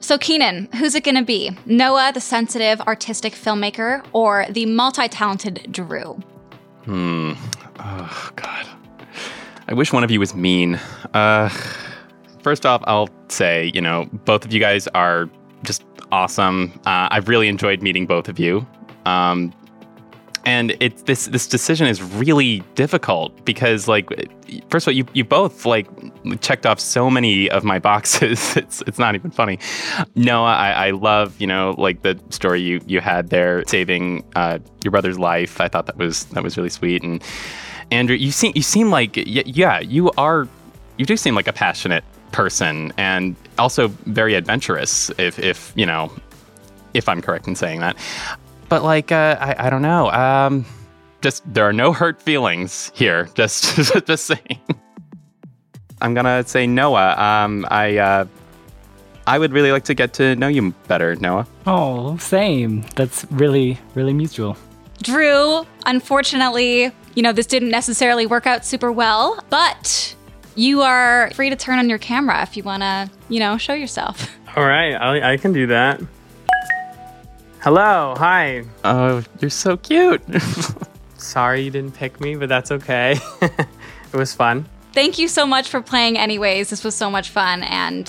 So, 0.03 0.17
Keenan, 0.17 0.67
who's 0.75 0.95
it 0.95 1.05
going 1.05 1.15
to 1.15 1.23
be? 1.23 1.51
Noah, 1.65 2.11
the 2.13 2.19
sensitive, 2.19 2.81
artistic 2.81 3.31
filmmaker, 3.31 4.05
or 4.11 4.45
the 4.49 4.65
multi 4.65 5.07
talented 5.07 5.65
Drew? 5.71 6.21
Hmm. 6.83 7.31
Oh 7.79 8.29
God. 8.35 8.67
I 9.69 9.73
wish 9.73 9.93
one 9.93 10.03
of 10.03 10.11
you 10.11 10.19
was 10.19 10.35
mean. 10.35 10.77
Uh, 11.13 11.47
first 12.41 12.65
off, 12.65 12.81
I'll 12.83 13.07
say, 13.29 13.71
you 13.73 13.79
know, 13.79 14.09
both 14.25 14.43
of 14.43 14.51
you 14.51 14.59
guys 14.59 14.89
are 14.89 15.29
just 15.63 15.85
awesome. 16.11 16.77
Uh, 16.85 17.07
I've 17.09 17.29
really 17.29 17.47
enjoyed 17.47 17.81
meeting 17.81 18.05
both 18.05 18.27
of 18.27 18.37
you. 18.37 18.67
Um, 19.05 19.53
and 20.45 20.75
it's 20.79 21.03
this 21.03 21.27
this 21.27 21.47
decision 21.47 21.87
is 21.87 22.01
really 22.01 22.59
difficult 22.75 23.45
because 23.45 23.87
like 23.87 24.09
first 24.69 24.85
of 24.85 24.91
all 24.91 24.95
you, 24.95 25.05
you 25.13 25.23
both 25.23 25.65
like 25.65 25.87
checked 26.41 26.65
off 26.65 26.79
so 26.79 27.09
many 27.09 27.49
of 27.49 27.63
my 27.63 27.79
boxes. 27.79 28.57
It's 28.63 28.81
it's 28.87 28.99
not 28.99 29.15
even 29.15 29.31
funny. 29.31 29.59
Noah 30.15 30.53
i, 30.53 30.87
I 30.87 30.91
love 30.91 31.39
you 31.39 31.47
know 31.47 31.75
like 31.77 32.01
the 32.01 32.19
story 32.29 32.61
you 32.61 32.81
you 32.85 32.99
had 33.01 33.29
there 33.29 33.63
saving 33.67 34.23
uh, 34.35 34.59
your 34.83 34.91
brother's 34.91 35.19
life. 35.19 35.59
I 35.59 35.67
thought 35.67 35.85
that 35.87 35.97
was 35.97 36.25
that 36.25 36.43
was 36.43 36.57
really 36.57 36.69
sweet. 36.69 37.03
And 37.03 37.23
andrew 37.91 38.15
you 38.15 38.31
seem 38.31 38.51
you 38.55 38.61
seem 38.61 38.89
like 38.89 39.11
yeah 39.15 39.79
you 39.79 40.09
are 40.11 40.47
you 40.97 41.05
do 41.05 41.17
seem 41.17 41.35
like 41.35 41.47
a 41.47 41.53
passionate 41.53 42.03
person 42.31 42.91
and 42.97 43.35
also 43.59 43.87
very 44.05 44.33
adventurous 44.33 45.11
if 45.19 45.37
if 45.37 45.71
you 45.75 45.85
know 45.85 46.11
if 46.93 47.07
i'm 47.07 47.21
correct 47.21 47.47
in 47.47 47.55
saying 47.55 47.79
that 47.79 47.95
but 48.73 48.81
like 48.81 49.11
uh, 49.11 49.37
I, 49.39 49.67
I 49.67 49.69
don't 49.69 49.83
know. 49.83 50.09
Um, 50.09 50.65
just 51.21 51.43
there 51.53 51.63
are 51.63 51.73
no 51.73 51.93
hurt 51.93 52.19
feelings 52.19 52.91
here. 52.95 53.29
Just 53.35 53.75
just 54.07 54.25
saying. 54.25 54.59
I'm 56.01 56.15
gonna 56.15 56.43
say 56.47 56.65
Noah. 56.65 57.15
Um, 57.15 57.67
I 57.69 57.97
uh, 57.97 58.25
I 59.27 59.37
would 59.37 59.53
really 59.53 59.71
like 59.71 59.83
to 59.83 59.93
get 59.93 60.13
to 60.15 60.35
know 60.37 60.47
you 60.47 60.71
better, 60.87 61.15
Noah. 61.17 61.45
Oh, 61.67 62.17
same. 62.17 62.81
That's 62.95 63.27
really 63.29 63.77
really 63.93 64.11
mutual. 64.13 64.57
Drew, 65.03 65.67
unfortunately, 65.85 66.91
you 67.13 67.21
know 67.21 67.31
this 67.31 67.45
didn't 67.45 67.69
necessarily 67.69 68.25
work 68.25 68.47
out 68.47 68.65
super 68.65 68.91
well, 68.91 69.39
but 69.51 70.15
you 70.55 70.81
are 70.81 71.29
free 71.35 71.51
to 71.51 71.55
turn 71.55 71.77
on 71.77 71.89
your 71.89 71.99
camera 71.99 72.41
if 72.41 72.57
you 72.57 72.63
want 72.63 72.81
to, 72.81 73.07
you 73.29 73.39
know, 73.39 73.55
show 73.59 73.75
yourself. 73.75 74.31
All 74.55 74.65
right, 74.65 74.95
I, 74.95 75.33
I 75.33 75.37
can 75.37 75.53
do 75.53 75.67
that. 75.67 76.01
Hello, 77.63 78.13
hi. 78.17 78.65
Oh, 78.83 79.23
you're 79.39 79.49
so 79.49 79.77
cute. 79.77 80.21
Sorry 81.17 81.61
you 81.61 81.71
didn't 81.71 81.93
pick 81.93 82.19
me, 82.19 82.35
but 82.35 82.49
that's 82.49 82.71
okay. 82.71 83.17
it 83.41 83.67
was 84.11 84.33
fun. 84.33 84.65
Thank 84.91 85.17
you 85.17 85.29
so 85.29 85.45
much 85.45 85.69
for 85.69 85.79
playing 85.79 86.17
anyways. 86.17 86.69
This 86.69 86.83
was 86.83 86.93
so 86.93 87.09
much 87.09 87.29
fun 87.29 87.63
and 87.63 88.05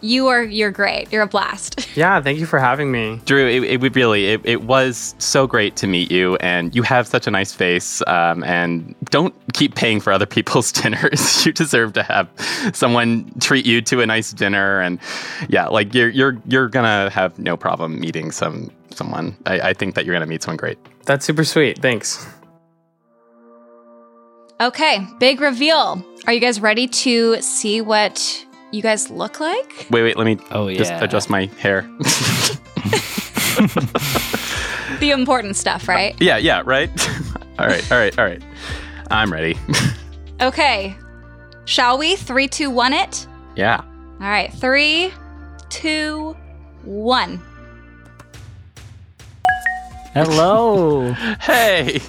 you 0.00 0.26
are 0.28 0.42
you're 0.42 0.70
great. 0.70 1.12
You're 1.12 1.22
a 1.22 1.26
blast. 1.26 1.88
Yeah, 1.96 2.20
thank 2.20 2.38
you 2.38 2.44
for 2.44 2.58
having 2.58 2.92
me. 2.92 3.22
Drew, 3.24 3.48
it, 3.48 3.82
it 3.82 3.94
really 3.96 4.26
it, 4.26 4.42
it 4.44 4.62
was 4.64 5.14
so 5.18 5.46
great 5.46 5.76
to 5.76 5.86
meet 5.86 6.10
you 6.10 6.36
and 6.36 6.74
you 6.76 6.82
have 6.82 7.06
such 7.06 7.26
a 7.26 7.30
nice 7.30 7.54
face 7.54 8.02
um, 8.06 8.44
and 8.44 8.94
don't 9.06 9.34
keep 9.54 9.74
paying 9.74 9.98
for 10.00 10.12
other 10.12 10.26
people's 10.36 10.70
dinners. 10.72 11.46
you 11.46 11.52
deserve 11.52 11.94
to 11.94 12.02
have 12.02 12.28
someone 12.74 13.32
treat 13.40 13.64
you 13.64 13.80
to 13.80 14.02
a 14.02 14.06
nice 14.06 14.34
dinner 14.34 14.80
and 14.80 14.98
yeah, 15.48 15.68
like 15.68 15.94
you're 15.94 16.10
you're 16.10 16.36
you're 16.46 16.68
gonna 16.68 17.08
have 17.08 17.38
no 17.38 17.56
problem 17.56 17.98
meeting 17.98 18.30
some 18.30 18.70
someone. 18.90 19.34
I, 19.46 19.60
I 19.60 19.72
think 19.72 19.94
that 19.94 20.04
you're 20.04 20.14
gonna 20.14 20.26
meet 20.26 20.42
someone 20.42 20.58
great. 20.58 20.78
That's 21.06 21.24
super 21.24 21.44
sweet. 21.44 21.80
Thanks. 21.80 22.26
Okay, 24.60 25.06
big 25.18 25.40
reveal. 25.40 26.04
Are 26.26 26.32
you 26.32 26.40
guys 26.40 26.60
ready 26.60 26.88
to 26.88 27.40
see 27.40 27.80
what 27.80 28.46
you 28.76 28.82
guys 28.82 29.10
look 29.10 29.40
like? 29.40 29.86
Wait, 29.90 30.02
wait, 30.02 30.16
let 30.16 30.24
me 30.24 30.38
Oh, 30.50 30.68
yeah. 30.68 30.78
just 30.78 30.92
adjust 31.02 31.30
my 31.30 31.46
hair. 31.58 31.88
The 35.00 35.10
important 35.10 35.56
stuff, 35.56 35.88
right? 35.88 36.14
yeah, 36.22 36.36
yeah, 36.38 36.62
right? 36.64 36.88
all 37.58 37.66
right, 37.66 37.92
all 37.92 37.98
right, 37.98 38.18
all 38.18 38.24
right. 38.24 38.42
I'm 39.10 39.32
ready. 39.32 39.56
Okay. 40.42 40.94
Shall 41.64 41.96
we? 41.96 42.14
Three, 42.16 42.46
two, 42.46 42.68
one 42.70 42.92
it? 42.92 43.26
yeah. 43.56 43.80
All 44.20 44.28
right. 44.28 44.52
Three, 44.52 45.10
two, 45.70 46.36
one. 46.84 47.40
Hello. 50.16 51.12
Hey, 51.40 52.00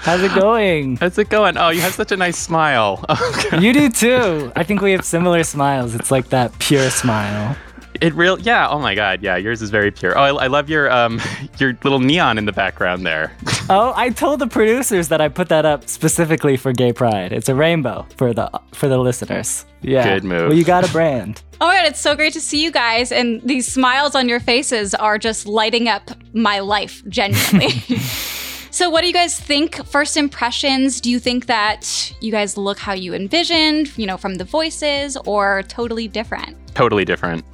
How's 0.00 0.20
it 0.22 0.34
going? 0.38 0.96
how's 0.96 1.16
it 1.16 1.30
going? 1.30 1.56
Oh, 1.56 1.70
you 1.70 1.80
have 1.80 1.94
such 1.94 2.12
a 2.12 2.16
nice 2.16 2.36
smile. 2.36 3.02
Oh, 3.08 3.34
okay. 3.38 3.58
You 3.64 3.72
do 3.72 3.88
too. 3.88 4.52
I 4.54 4.64
think 4.64 4.82
we 4.82 4.92
have 4.92 5.02
similar 5.04 5.42
smiles. 5.44 5.94
It's 5.94 6.10
like 6.10 6.28
that 6.28 6.56
pure 6.58 6.90
smile. 6.90 7.56
It 8.04 8.12
real, 8.14 8.38
yeah. 8.38 8.68
Oh 8.68 8.78
my 8.78 8.94
God, 8.94 9.22
yeah. 9.22 9.36
Yours 9.36 9.62
is 9.62 9.70
very 9.70 9.90
pure. 9.90 10.16
Oh, 10.18 10.22
I, 10.22 10.44
I 10.44 10.46
love 10.48 10.68
your 10.68 10.90
um 10.92 11.22
your 11.58 11.78
little 11.84 12.00
neon 12.00 12.36
in 12.36 12.44
the 12.44 12.52
background 12.52 13.06
there. 13.06 13.32
Oh, 13.70 13.94
I 13.96 14.10
told 14.10 14.40
the 14.40 14.46
producers 14.46 15.08
that 15.08 15.22
I 15.22 15.28
put 15.28 15.48
that 15.48 15.64
up 15.64 15.88
specifically 15.88 16.58
for 16.58 16.74
Gay 16.74 16.92
Pride. 16.92 17.32
It's 17.32 17.48
a 17.48 17.54
rainbow 17.54 18.06
for 18.18 18.34
the 18.34 18.50
for 18.74 18.88
the 18.88 18.98
listeners. 18.98 19.64
Yeah. 19.80 20.04
Good 20.04 20.22
move. 20.22 20.48
Well, 20.48 20.58
you 20.58 20.64
got 20.64 20.86
a 20.86 20.92
brand. 20.92 21.42
Oh 21.62 21.68
my 21.68 21.76
god, 21.76 21.86
it's 21.86 21.98
so 21.98 22.14
great 22.14 22.34
to 22.34 22.42
see 22.42 22.62
you 22.62 22.70
guys, 22.70 23.10
and 23.10 23.40
these 23.40 23.66
smiles 23.66 24.14
on 24.14 24.28
your 24.28 24.38
faces 24.38 24.94
are 24.94 25.16
just 25.16 25.46
lighting 25.46 25.88
up 25.88 26.10
my 26.34 26.58
life, 26.58 27.02
genuinely. 27.08 27.70
so, 28.70 28.90
what 28.90 29.00
do 29.00 29.06
you 29.06 29.14
guys 29.14 29.40
think? 29.40 29.82
First 29.86 30.18
impressions? 30.18 31.00
Do 31.00 31.10
you 31.10 31.18
think 31.18 31.46
that 31.46 32.12
you 32.20 32.30
guys 32.30 32.58
look 32.58 32.78
how 32.78 32.92
you 32.92 33.14
envisioned, 33.14 33.96
you 33.96 34.04
know, 34.04 34.18
from 34.18 34.34
the 34.34 34.44
voices, 34.44 35.16
or 35.24 35.62
totally 35.68 36.06
different? 36.06 36.54
Totally 36.74 37.06
different. 37.06 37.46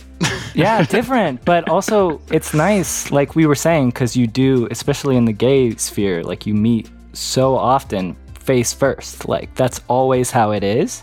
Yeah, 0.54 0.82
different, 0.82 1.44
but 1.44 1.68
also 1.68 2.20
it's 2.30 2.54
nice, 2.54 3.10
like 3.10 3.34
we 3.34 3.46
were 3.46 3.54
saying, 3.54 3.90
because 3.90 4.16
you 4.16 4.26
do, 4.26 4.68
especially 4.70 5.16
in 5.16 5.24
the 5.24 5.32
gay 5.32 5.74
sphere, 5.76 6.22
like 6.22 6.46
you 6.46 6.54
meet 6.54 6.90
so 7.12 7.56
often 7.56 8.16
face 8.34 8.72
first. 8.72 9.28
Like 9.28 9.54
that's 9.54 9.80
always 9.88 10.30
how 10.30 10.50
it 10.52 10.64
is, 10.64 11.02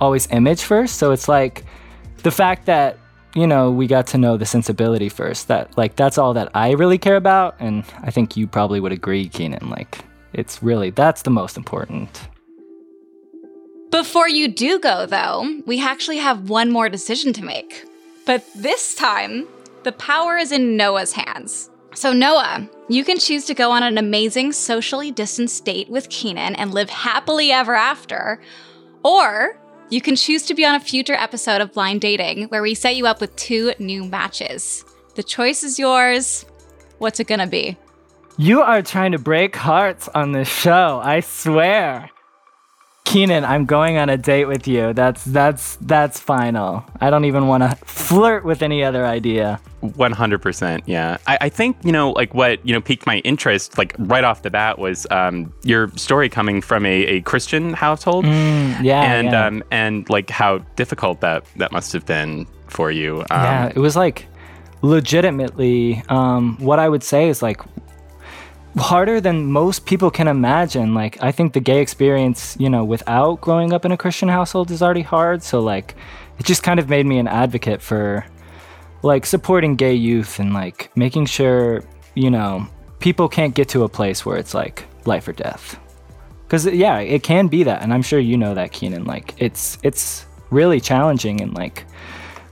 always 0.00 0.30
image 0.30 0.62
first. 0.62 0.96
So 0.96 1.12
it's 1.12 1.28
like 1.28 1.64
the 2.22 2.30
fact 2.30 2.66
that 2.66 2.98
you 3.34 3.46
know 3.46 3.70
we 3.70 3.86
got 3.86 4.06
to 4.08 4.18
know 4.18 4.36
the 4.36 4.46
sensibility 4.46 5.08
first. 5.08 5.48
That 5.48 5.76
like 5.76 5.96
that's 5.96 6.18
all 6.18 6.34
that 6.34 6.50
I 6.54 6.72
really 6.72 6.98
care 6.98 7.16
about, 7.16 7.56
and 7.60 7.84
I 8.02 8.10
think 8.10 8.36
you 8.36 8.46
probably 8.46 8.80
would 8.80 8.92
agree, 8.92 9.28
Keenan. 9.28 9.70
Like 9.70 10.04
it's 10.32 10.62
really 10.62 10.90
that's 10.90 11.22
the 11.22 11.30
most 11.30 11.56
important. 11.56 12.28
Before 13.90 14.28
you 14.28 14.48
do 14.48 14.78
go, 14.78 15.06
though, 15.06 15.62
we 15.64 15.82
actually 15.82 16.18
have 16.18 16.50
one 16.50 16.70
more 16.70 16.90
decision 16.90 17.32
to 17.32 17.42
make. 17.42 17.87
But 18.28 18.44
this 18.54 18.94
time, 18.94 19.48
the 19.84 19.92
power 19.92 20.36
is 20.36 20.52
in 20.52 20.76
Noah's 20.76 21.14
hands. 21.14 21.70
So, 21.94 22.12
Noah, 22.12 22.68
you 22.86 23.02
can 23.02 23.18
choose 23.18 23.46
to 23.46 23.54
go 23.54 23.70
on 23.70 23.82
an 23.82 23.96
amazing 23.96 24.52
socially 24.52 25.10
distanced 25.10 25.64
date 25.64 25.88
with 25.88 26.10
Keenan 26.10 26.54
and 26.56 26.74
live 26.74 26.90
happily 26.90 27.50
ever 27.50 27.74
after, 27.74 28.38
or 29.02 29.58
you 29.88 30.02
can 30.02 30.14
choose 30.14 30.42
to 30.42 30.54
be 30.54 30.66
on 30.66 30.74
a 30.74 30.80
future 30.80 31.14
episode 31.14 31.62
of 31.62 31.72
Blind 31.72 32.02
Dating 32.02 32.48
where 32.48 32.60
we 32.60 32.74
set 32.74 32.96
you 32.96 33.06
up 33.06 33.22
with 33.22 33.34
two 33.36 33.72
new 33.78 34.04
matches. 34.04 34.84
The 35.14 35.22
choice 35.22 35.64
is 35.64 35.78
yours. 35.78 36.44
What's 36.98 37.20
it 37.20 37.28
gonna 37.28 37.46
be? 37.46 37.78
You 38.36 38.60
are 38.60 38.82
trying 38.82 39.12
to 39.12 39.18
break 39.18 39.56
hearts 39.56 40.06
on 40.14 40.32
this 40.32 40.48
show. 40.48 41.00
I 41.02 41.20
swear. 41.20 42.10
Keenan, 43.18 43.44
I'm 43.44 43.64
going 43.64 43.98
on 43.98 44.08
a 44.10 44.16
date 44.16 44.44
with 44.44 44.68
you. 44.68 44.92
That's 44.92 45.24
that's 45.24 45.74
that's 45.80 46.20
final. 46.20 46.84
I 47.00 47.10
don't 47.10 47.24
even 47.24 47.48
want 47.48 47.64
to 47.64 47.74
flirt 47.84 48.44
with 48.44 48.62
any 48.62 48.84
other 48.84 49.04
idea. 49.04 49.60
100% 49.82 50.82
yeah 50.86 51.18
I, 51.28 51.38
I 51.42 51.48
think 51.48 51.76
you 51.84 51.92
know 51.92 52.10
like 52.10 52.34
what 52.34 52.64
you 52.66 52.72
know 52.72 52.80
piqued 52.80 53.06
my 53.06 53.18
interest 53.18 53.78
like 53.78 53.94
right 53.98 54.24
off 54.24 54.42
the 54.42 54.50
bat 54.50 54.76
was 54.76 55.06
um, 55.12 55.52
your 55.62 55.88
story 55.90 56.28
coming 56.28 56.60
from 56.60 56.84
a, 56.84 57.06
a 57.06 57.20
christian 57.20 57.74
household 57.74 58.24
Mm, 58.24 58.82
yeah, 58.82 59.02
and 59.02 59.30
yeah. 59.30 59.46
um 59.46 59.62
and 59.70 60.08
like 60.10 60.30
how 60.30 60.58
difficult 60.74 61.20
that 61.20 61.44
that 61.58 61.70
must 61.70 61.92
have 61.92 62.04
been 62.06 62.44
for 62.66 62.90
you 62.90 63.20
um, 63.30 63.44
yeah, 63.44 63.66
it 63.68 63.78
was 63.78 63.94
like 63.94 64.26
legitimately 64.82 66.02
um, 66.08 66.56
what 66.58 66.80
I 66.80 66.88
would 66.88 67.04
say 67.04 67.28
is 67.28 67.40
like 67.40 67.60
harder 68.78 69.20
than 69.20 69.46
most 69.46 69.86
people 69.86 70.10
can 70.10 70.28
imagine. 70.28 70.94
Like 70.94 71.22
I 71.22 71.32
think 71.32 71.52
the 71.52 71.60
gay 71.60 71.80
experience, 71.80 72.56
you 72.58 72.70
know, 72.70 72.84
without 72.84 73.40
growing 73.40 73.72
up 73.72 73.84
in 73.84 73.92
a 73.92 73.96
Christian 73.96 74.28
household 74.28 74.70
is 74.70 74.82
already 74.82 75.02
hard. 75.02 75.42
So 75.42 75.60
like 75.60 75.94
it 76.38 76.46
just 76.46 76.62
kind 76.62 76.80
of 76.80 76.88
made 76.88 77.06
me 77.06 77.18
an 77.18 77.28
advocate 77.28 77.82
for 77.82 78.24
like 79.02 79.26
supporting 79.26 79.76
gay 79.76 79.94
youth 79.94 80.38
and 80.38 80.52
like 80.52 80.90
making 80.96 81.26
sure, 81.26 81.84
you 82.14 82.30
know, 82.30 82.66
people 82.98 83.28
can't 83.28 83.54
get 83.54 83.68
to 83.70 83.84
a 83.84 83.88
place 83.88 84.26
where 84.26 84.36
it's 84.36 84.54
like 84.54 84.84
life 85.04 85.28
or 85.28 85.32
death. 85.32 85.78
Cuz 86.48 86.66
yeah, 86.66 86.98
it 86.98 87.22
can 87.22 87.48
be 87.48 87.62
that 87.64 87.82
and 87.82 87.92
I'm 87.92 88.02
sure 88.02 88.18
you 88.18 88.36
know 88.36 88.54
that 88.54 88.72
Keenan 88.72 89.04
like 89.04 89.34
it's 89.38 89.78
it's 89.82 90.26
really 90.50 90.80
challenging 90.80 91.40
and 91.40 91.54
like 91.54 91.84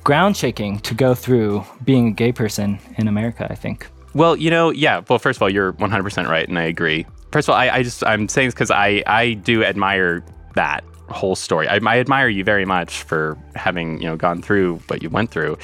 ground 0.05 0.37
shaking 0.37 0.79
to 0.81 0.95
go 0.95 1.15
through 1.15 1.65
being 1.85 2.09
a 2.09 2.13
gay 2.13 2.31
person 2.31 2.79
in 2.97 3.09
America, 3.09 3.47
I 3.51 3.55
think. 3.55 3.89
Well, 4.17 4.35
you 4.35 4.51
know, 4.51 4.71
yeah. 4.71 5.03
Well, 5.11 5.19
first 5.19 5.37
of 5.37 5.43
all, 5.43 5.51
you're 5.51 5.75
100% 5.75 6.27
right, 6.27 6.49
and 6.49 6.59
I 6.59 6.63
agree. 6.63 7.05
First 7.33 7.49
of 7.49 7.53
all, 7.53 7.61
I, 7.61 7.69
I 7.69 7.83
just 7.83 8.03
I'm 8.03 8.29
saying 8.29 8.49
this 8.49 8.55
because 8.55 8.71
I 8.71 9.03
I 9.07 9.35
do 9.35 9.63
admire 9.63 10.25
that 10.55 10.85
whole 11.11 11.37
story. 11.37 11.69
I, 11.69 11.77
I 11.77 11.99
admire 11.99 12.29
you 12.29 12.43
very 12.43 12.65
much 12.65 13.03
for 13.03 13.37
having 13.55 14.01
you 14.01 14.09
know 14.09 14.17
gone 14.17 14.41
through 14.41 14.77
what 14.87 15.03
you 15.03 15.11
went 15.11 15.33
through. 15.33 15.59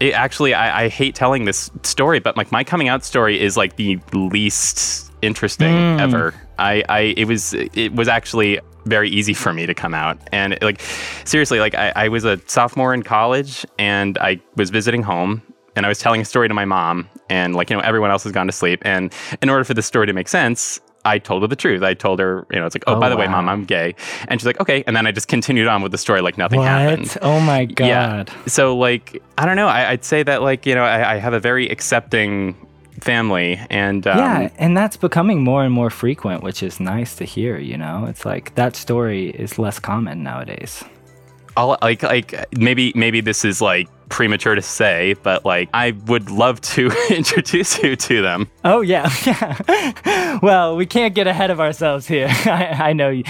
It, 0.00 0.14
actually, 0.14 0.54
I, 0.54 0.84
I 0.84 0.88
hate 0.88 1.14
telling 1.14 1.44
this 1.44 1.70
story, 1.82 2.20
but 2.20 2.38
like 2.38 2.50
my 2.50 2.64
coming 2.64 2.88
out 2.88 3.04
story 3.04 3.38
is 3.38 3.58
like 3.58 3.76
the 3.76 3.98
least 4.14 5.12
interesting 5.20 5.68
hmm. 5.68 6.00
ever. 6.00 6.34
I, 6.58 6.82
I 6.88 7.00
it 7.18 7.26
was 7.26 7.52
it 7.52 7.94
was 7.94 8.08
actually 8.08 8.60
very 8.86 9.10
easy 9.10 9.34
for 9.34 9.52
me 9.52 9.66
to 9.66 9.74
come 9.74 9.92
out 9.92 10.18
and 10.32 10.56
like 10.62 10.80
seriously 11.26 11.60
like 11.60 11.74
I, 11.74 11.92
I 11.94 12.08
was 12.08 12.24
a 12.24 12.40
sophomore 12.46 12.94
in 12.94 13.02
college 13.02 13.66
and 13.78 14.16
I 14.16 14.40
was 14.56 14.70
visiting 14.70 15.02
home 15.02 15.42
and 15.76 15.86
I 15.86 15.88
was 15.88 15.98
telling 15.98 16.20
a 16.20 16.24
story 16.24 16.48
to 16.48 16.54
my 16.54 16.64
mom, 16.64 17.08
and 17.28 17.54
like 17.54 17.70
you 17.70 17.76
know 17.76 17.82
everyone 17.82 18.10
else 18.10 18.24
has 18.24 18.32
gone 18.32 18.46
to 18.46 18.52
sleep. 18.52 18.82
And 18.84 19.12
in 19.42 19.48
order 19.48 19.64
for 19.64 19.74
this 19.74 19.86
story 19.86 20.06
to 20.06 20.12
make 20.12 20.28
sense, 20.28 20.80
I 21.04 21.18
told 21.18 21.42
her 21.42 21.48
the 21.48 21.56
truth. 21.56 21.82
I 21.82 21.94
told 21.94 22.18
her, 22.18 22.46
you 22.50 22.58
know, 22.58 22.66
it's 22.66 22.74
like, 22.74 22.84
oh, 22.86 22.96
Oh, 22.96 23.00
by 23.00 23.08
the 23.08 23.16
way, 23.16 23.26
mom. 23.26 23.48
I'm 23.48 23.64
gay, 23.64 23.94
and 24.28 24.40
she's 24.40 24.46
like, 24.46 24.60
okay. 24.60 24.84
And 24.86 24.96
then 24.96 25.06
I 25.06 25.12
just 25.12 25.28
continued 25.28 25.66
on 25.66 25.82
with 25.82 25.92
the 25.92 25.98
story 25.98 26.20
like 26.20 26.36
nothing 26.36 26.62
happened. 26.62 27.16
Oh 27.22 27.40
my 27.40 27.64
god. 27.64 27.86
Yeah. 27.86 28.24
So 28.46 28.76
like 28.76 29.22
I 29.38 29.46
don't 29.46 29.56
know. 29.56 29.68
I, 29.68 29.90
I'd 29.90 30.04
say 30.04 30.22
that 30.22 30.42
like 30.42 30.66
you 30.66 30.74
know 30.74 30.84
I, 30.84 31.14
I 31.14 31.16
have 31.16 31.32
a 31.32 31.40
very 31.40 31.68
accepting 31.68 32.54
family, 33.00 33.58
and 33.70 34.06
um, 34.06 34.18
yeah, 34.18 34.50
and 34.58 34.76
that's 34.76 34.96
becoming 34.96 35.42
more 35.42 35.64
and 35.64 35.72
more 35.72 35.90
frequent, 35.90 36.42
which 36.42 36.62
is 36.62 36.80
nice 36.80 37.14
to 37.16 37.24
hear, 37.24 37.56
you 37.56 37.78
know? 37.78 38.04
It's 38.06 38.26
like 38.26 38.54
that 38.56 38.76
story 38.76 39.30
is 39.30 39.58
less 39.58 39.78
common 39.78 40.22
nowadays. 40.22 40.84
I'll, 41.56 41.78
like 41.82 42.02
like 42.02 42.34
maybe 42.56 42.92
maybe 42.94 43.20
this 43.20 43.44
is 43.44 43.60
like 43.60 43.88
premature 44.10 44.54
to 44.54 44.62
say, 44.62 45.14
but 45.22 45.44
like 45.44 45.70
I 45.72 45.92
would 46.06 46.30
love 46.30 46.60
to 46.62 46.92
introduce 47.10 47.82
you 47.82 47.96
to 47.96 48.22
them. 48.22 48.50
Oh 48.64 48.82
yeah, 48.82 49.10
yeah. 49.24 50.38
well, 50.42 50.76
we 50.76 50.84
can't 50.84 51.14
get 51.14 51.26
ahead 51.26 51.50
of 51.50 51.60
ourselves 51.60 52.06
here. 52.06 52.28
I, 52.44 52.90
I 52.90 52.92
know 52.92 53.08
you. 53.08 53.24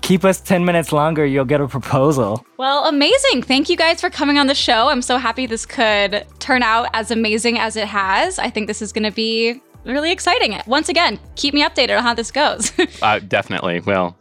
Keep 0.00 0.24
us 0.24 0.40
10 0.40 0.64
minutes 0.64 0.92
longer, 0.92 1.24
you'll 1.26 1.44
get 1.44 1.60
a 1.60 1.68
proposal. 1.68 2.44
Well, 2.56 2.86
amazing. 2.86 3.42
Thank 3.42 3.68
you 3.68 3.76
guys 3.76 4.00
for 4.00 4.10
coming 4.10 4.38
on 4.38 4.46
the 4.46 4.54
show. 4.54 4.88
I'm 4.88 5.02
so 5.02 5.18
happy 5.18 5.46
this 5.46 5.66
could 5.66 6.26
turn 6.38 6.62
out 6.62 6.88
as 6.92 7.10
amazing 7.10 7.58
as 7.58 7.76
it 7.76 7.86
has. 7.86 8.38
I 8.38 8.50
think 8.50 8.66
this 8.66 8.80
is 8.80 8.92
going 8.92 9.04
to 9.04 9.12
be 9.12 9.60
really 9.84 10.10
exciting. 10.12 10.60
Once 10.66 10.88
again, 10.88 11.18
keep 11.36 11.54
me 11.54 11.62
updated 11.62 11.96
on 11.96 12.02
how 12.02 12.14
this 12.14 12.30
goes. 12.30 12.72
Uh, 13.02 13.18
definitely. 13.20 13.80
Well, 13.80 14.16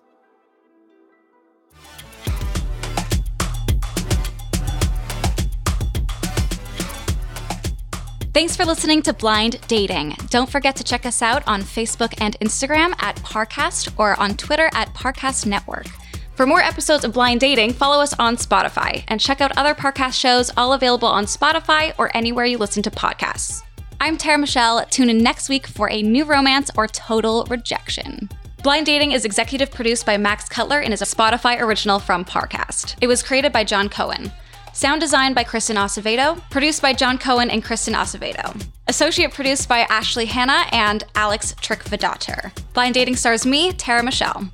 Thanks 8.33 8.55
for 8.55 8.63
listening 8.63 9.01
to 9.01 9.11
Blind 9.11 9.59
Dating. 9.67 10.15
Don't 10.29 10.49
forget 10.49 10.77
to 10.77 10.85
check 10.85 11.05
us 11.05 11.21
out 11.21 11.45
on 11.47 11.61
Facebook 11.61 12.13
and 12.21 12.39
Instagram 12.39 12.95
at 13.03 13.17
Parcast 13.17 13.93
or 13.99 14.17
on 14.17 14.37
Twitter 14.37 14.69
at 14.71 14.87
Parcast 14.93 15.45
Network. 15.45 15.87
For 16.35 16.45
more 16.45 16.61
episodes 16.61 17.03
of 17.03 17.11
Blind 17.11 17.41
Dating, 17.41 17.73
follow 17.73 18.01
us 18.01 18.17
on 18.19 18.37
Spotify 18.37 19.03
and 19.09 19.19
check 19.19 19.41
out 19.41 19.57
other 19.57 19.75
Parcast 19.75 20.13
shows, 20.13 20.49
all 20.55 20.71
available 20.71 21.09
on 21.09 21.25
Spotify 21.25 21.93
or 21.97 22.09
anywhere 22.15 22.45
you 22.45 22.57
listen 22.57 22.81
to 22.83 22.89
podcasts. 22.89 23.63
I'm 23.99 24.15
Tara 24.15 24.37
Michelle. 24.37 24.85
Tune 24.85 25.09
in 25.09 25.17
next 25.17 25.49
week 25.49 25.67
for 25.67 25.89
a 25.91 26.01
new 26.01 26.23
romance 26.23 26.71
or 26.77 26.87
total 26.87 27.45
rejection. 27.49 28.29
Blind 28.63 28.85
Dating 28.85 29.11
is 29.11 29.25
executive 29.25 29.71
produced 29.71 30.05
by 30.05 30.15
Max 30.15 30.47
Cutler 30.47 30.79
and 30.79 30.93
is 30.93 31.01
a 31.01 31.05
Spotify 31.05 31.59
original 31.59 31.99
from 31.99 32.23
Parcast. 32.23 32.95
It 33.01 33.07
was 33.07 33.23
created 33.23 33.51
by 33.51 33.65
John 33.65 33.89
Cohen. 33.89 34.31
Sound 34.73 35.01
designed 35.01 35.35
by 35.35 35.43
Kristen 35.43 35.75
Acevedo, 35.75 36.41
produced 36.49 36.81
by 36.81 36.93
John 36.93 37.17
Cohen 37.17 37.49
and 37.49 37.63
Kristen 37.63 37.93
Acevedo. 37.93 38.65
Associate 38.87 39.31
produced 39.31 39.67
by 39.67 39.79
Ashley 39.89 40.25
Hanna 40.25 40.65
and 40.71 41.03
Alex 41.15 41.53
Trickvedator. 41.61 42.51
Blind 42.73 42.93
Dating 42.93 43.15
stars 43.15 43.45
me, 43.45 43.73
Tara 43.73 44.01
Michelle. 44.03 44.49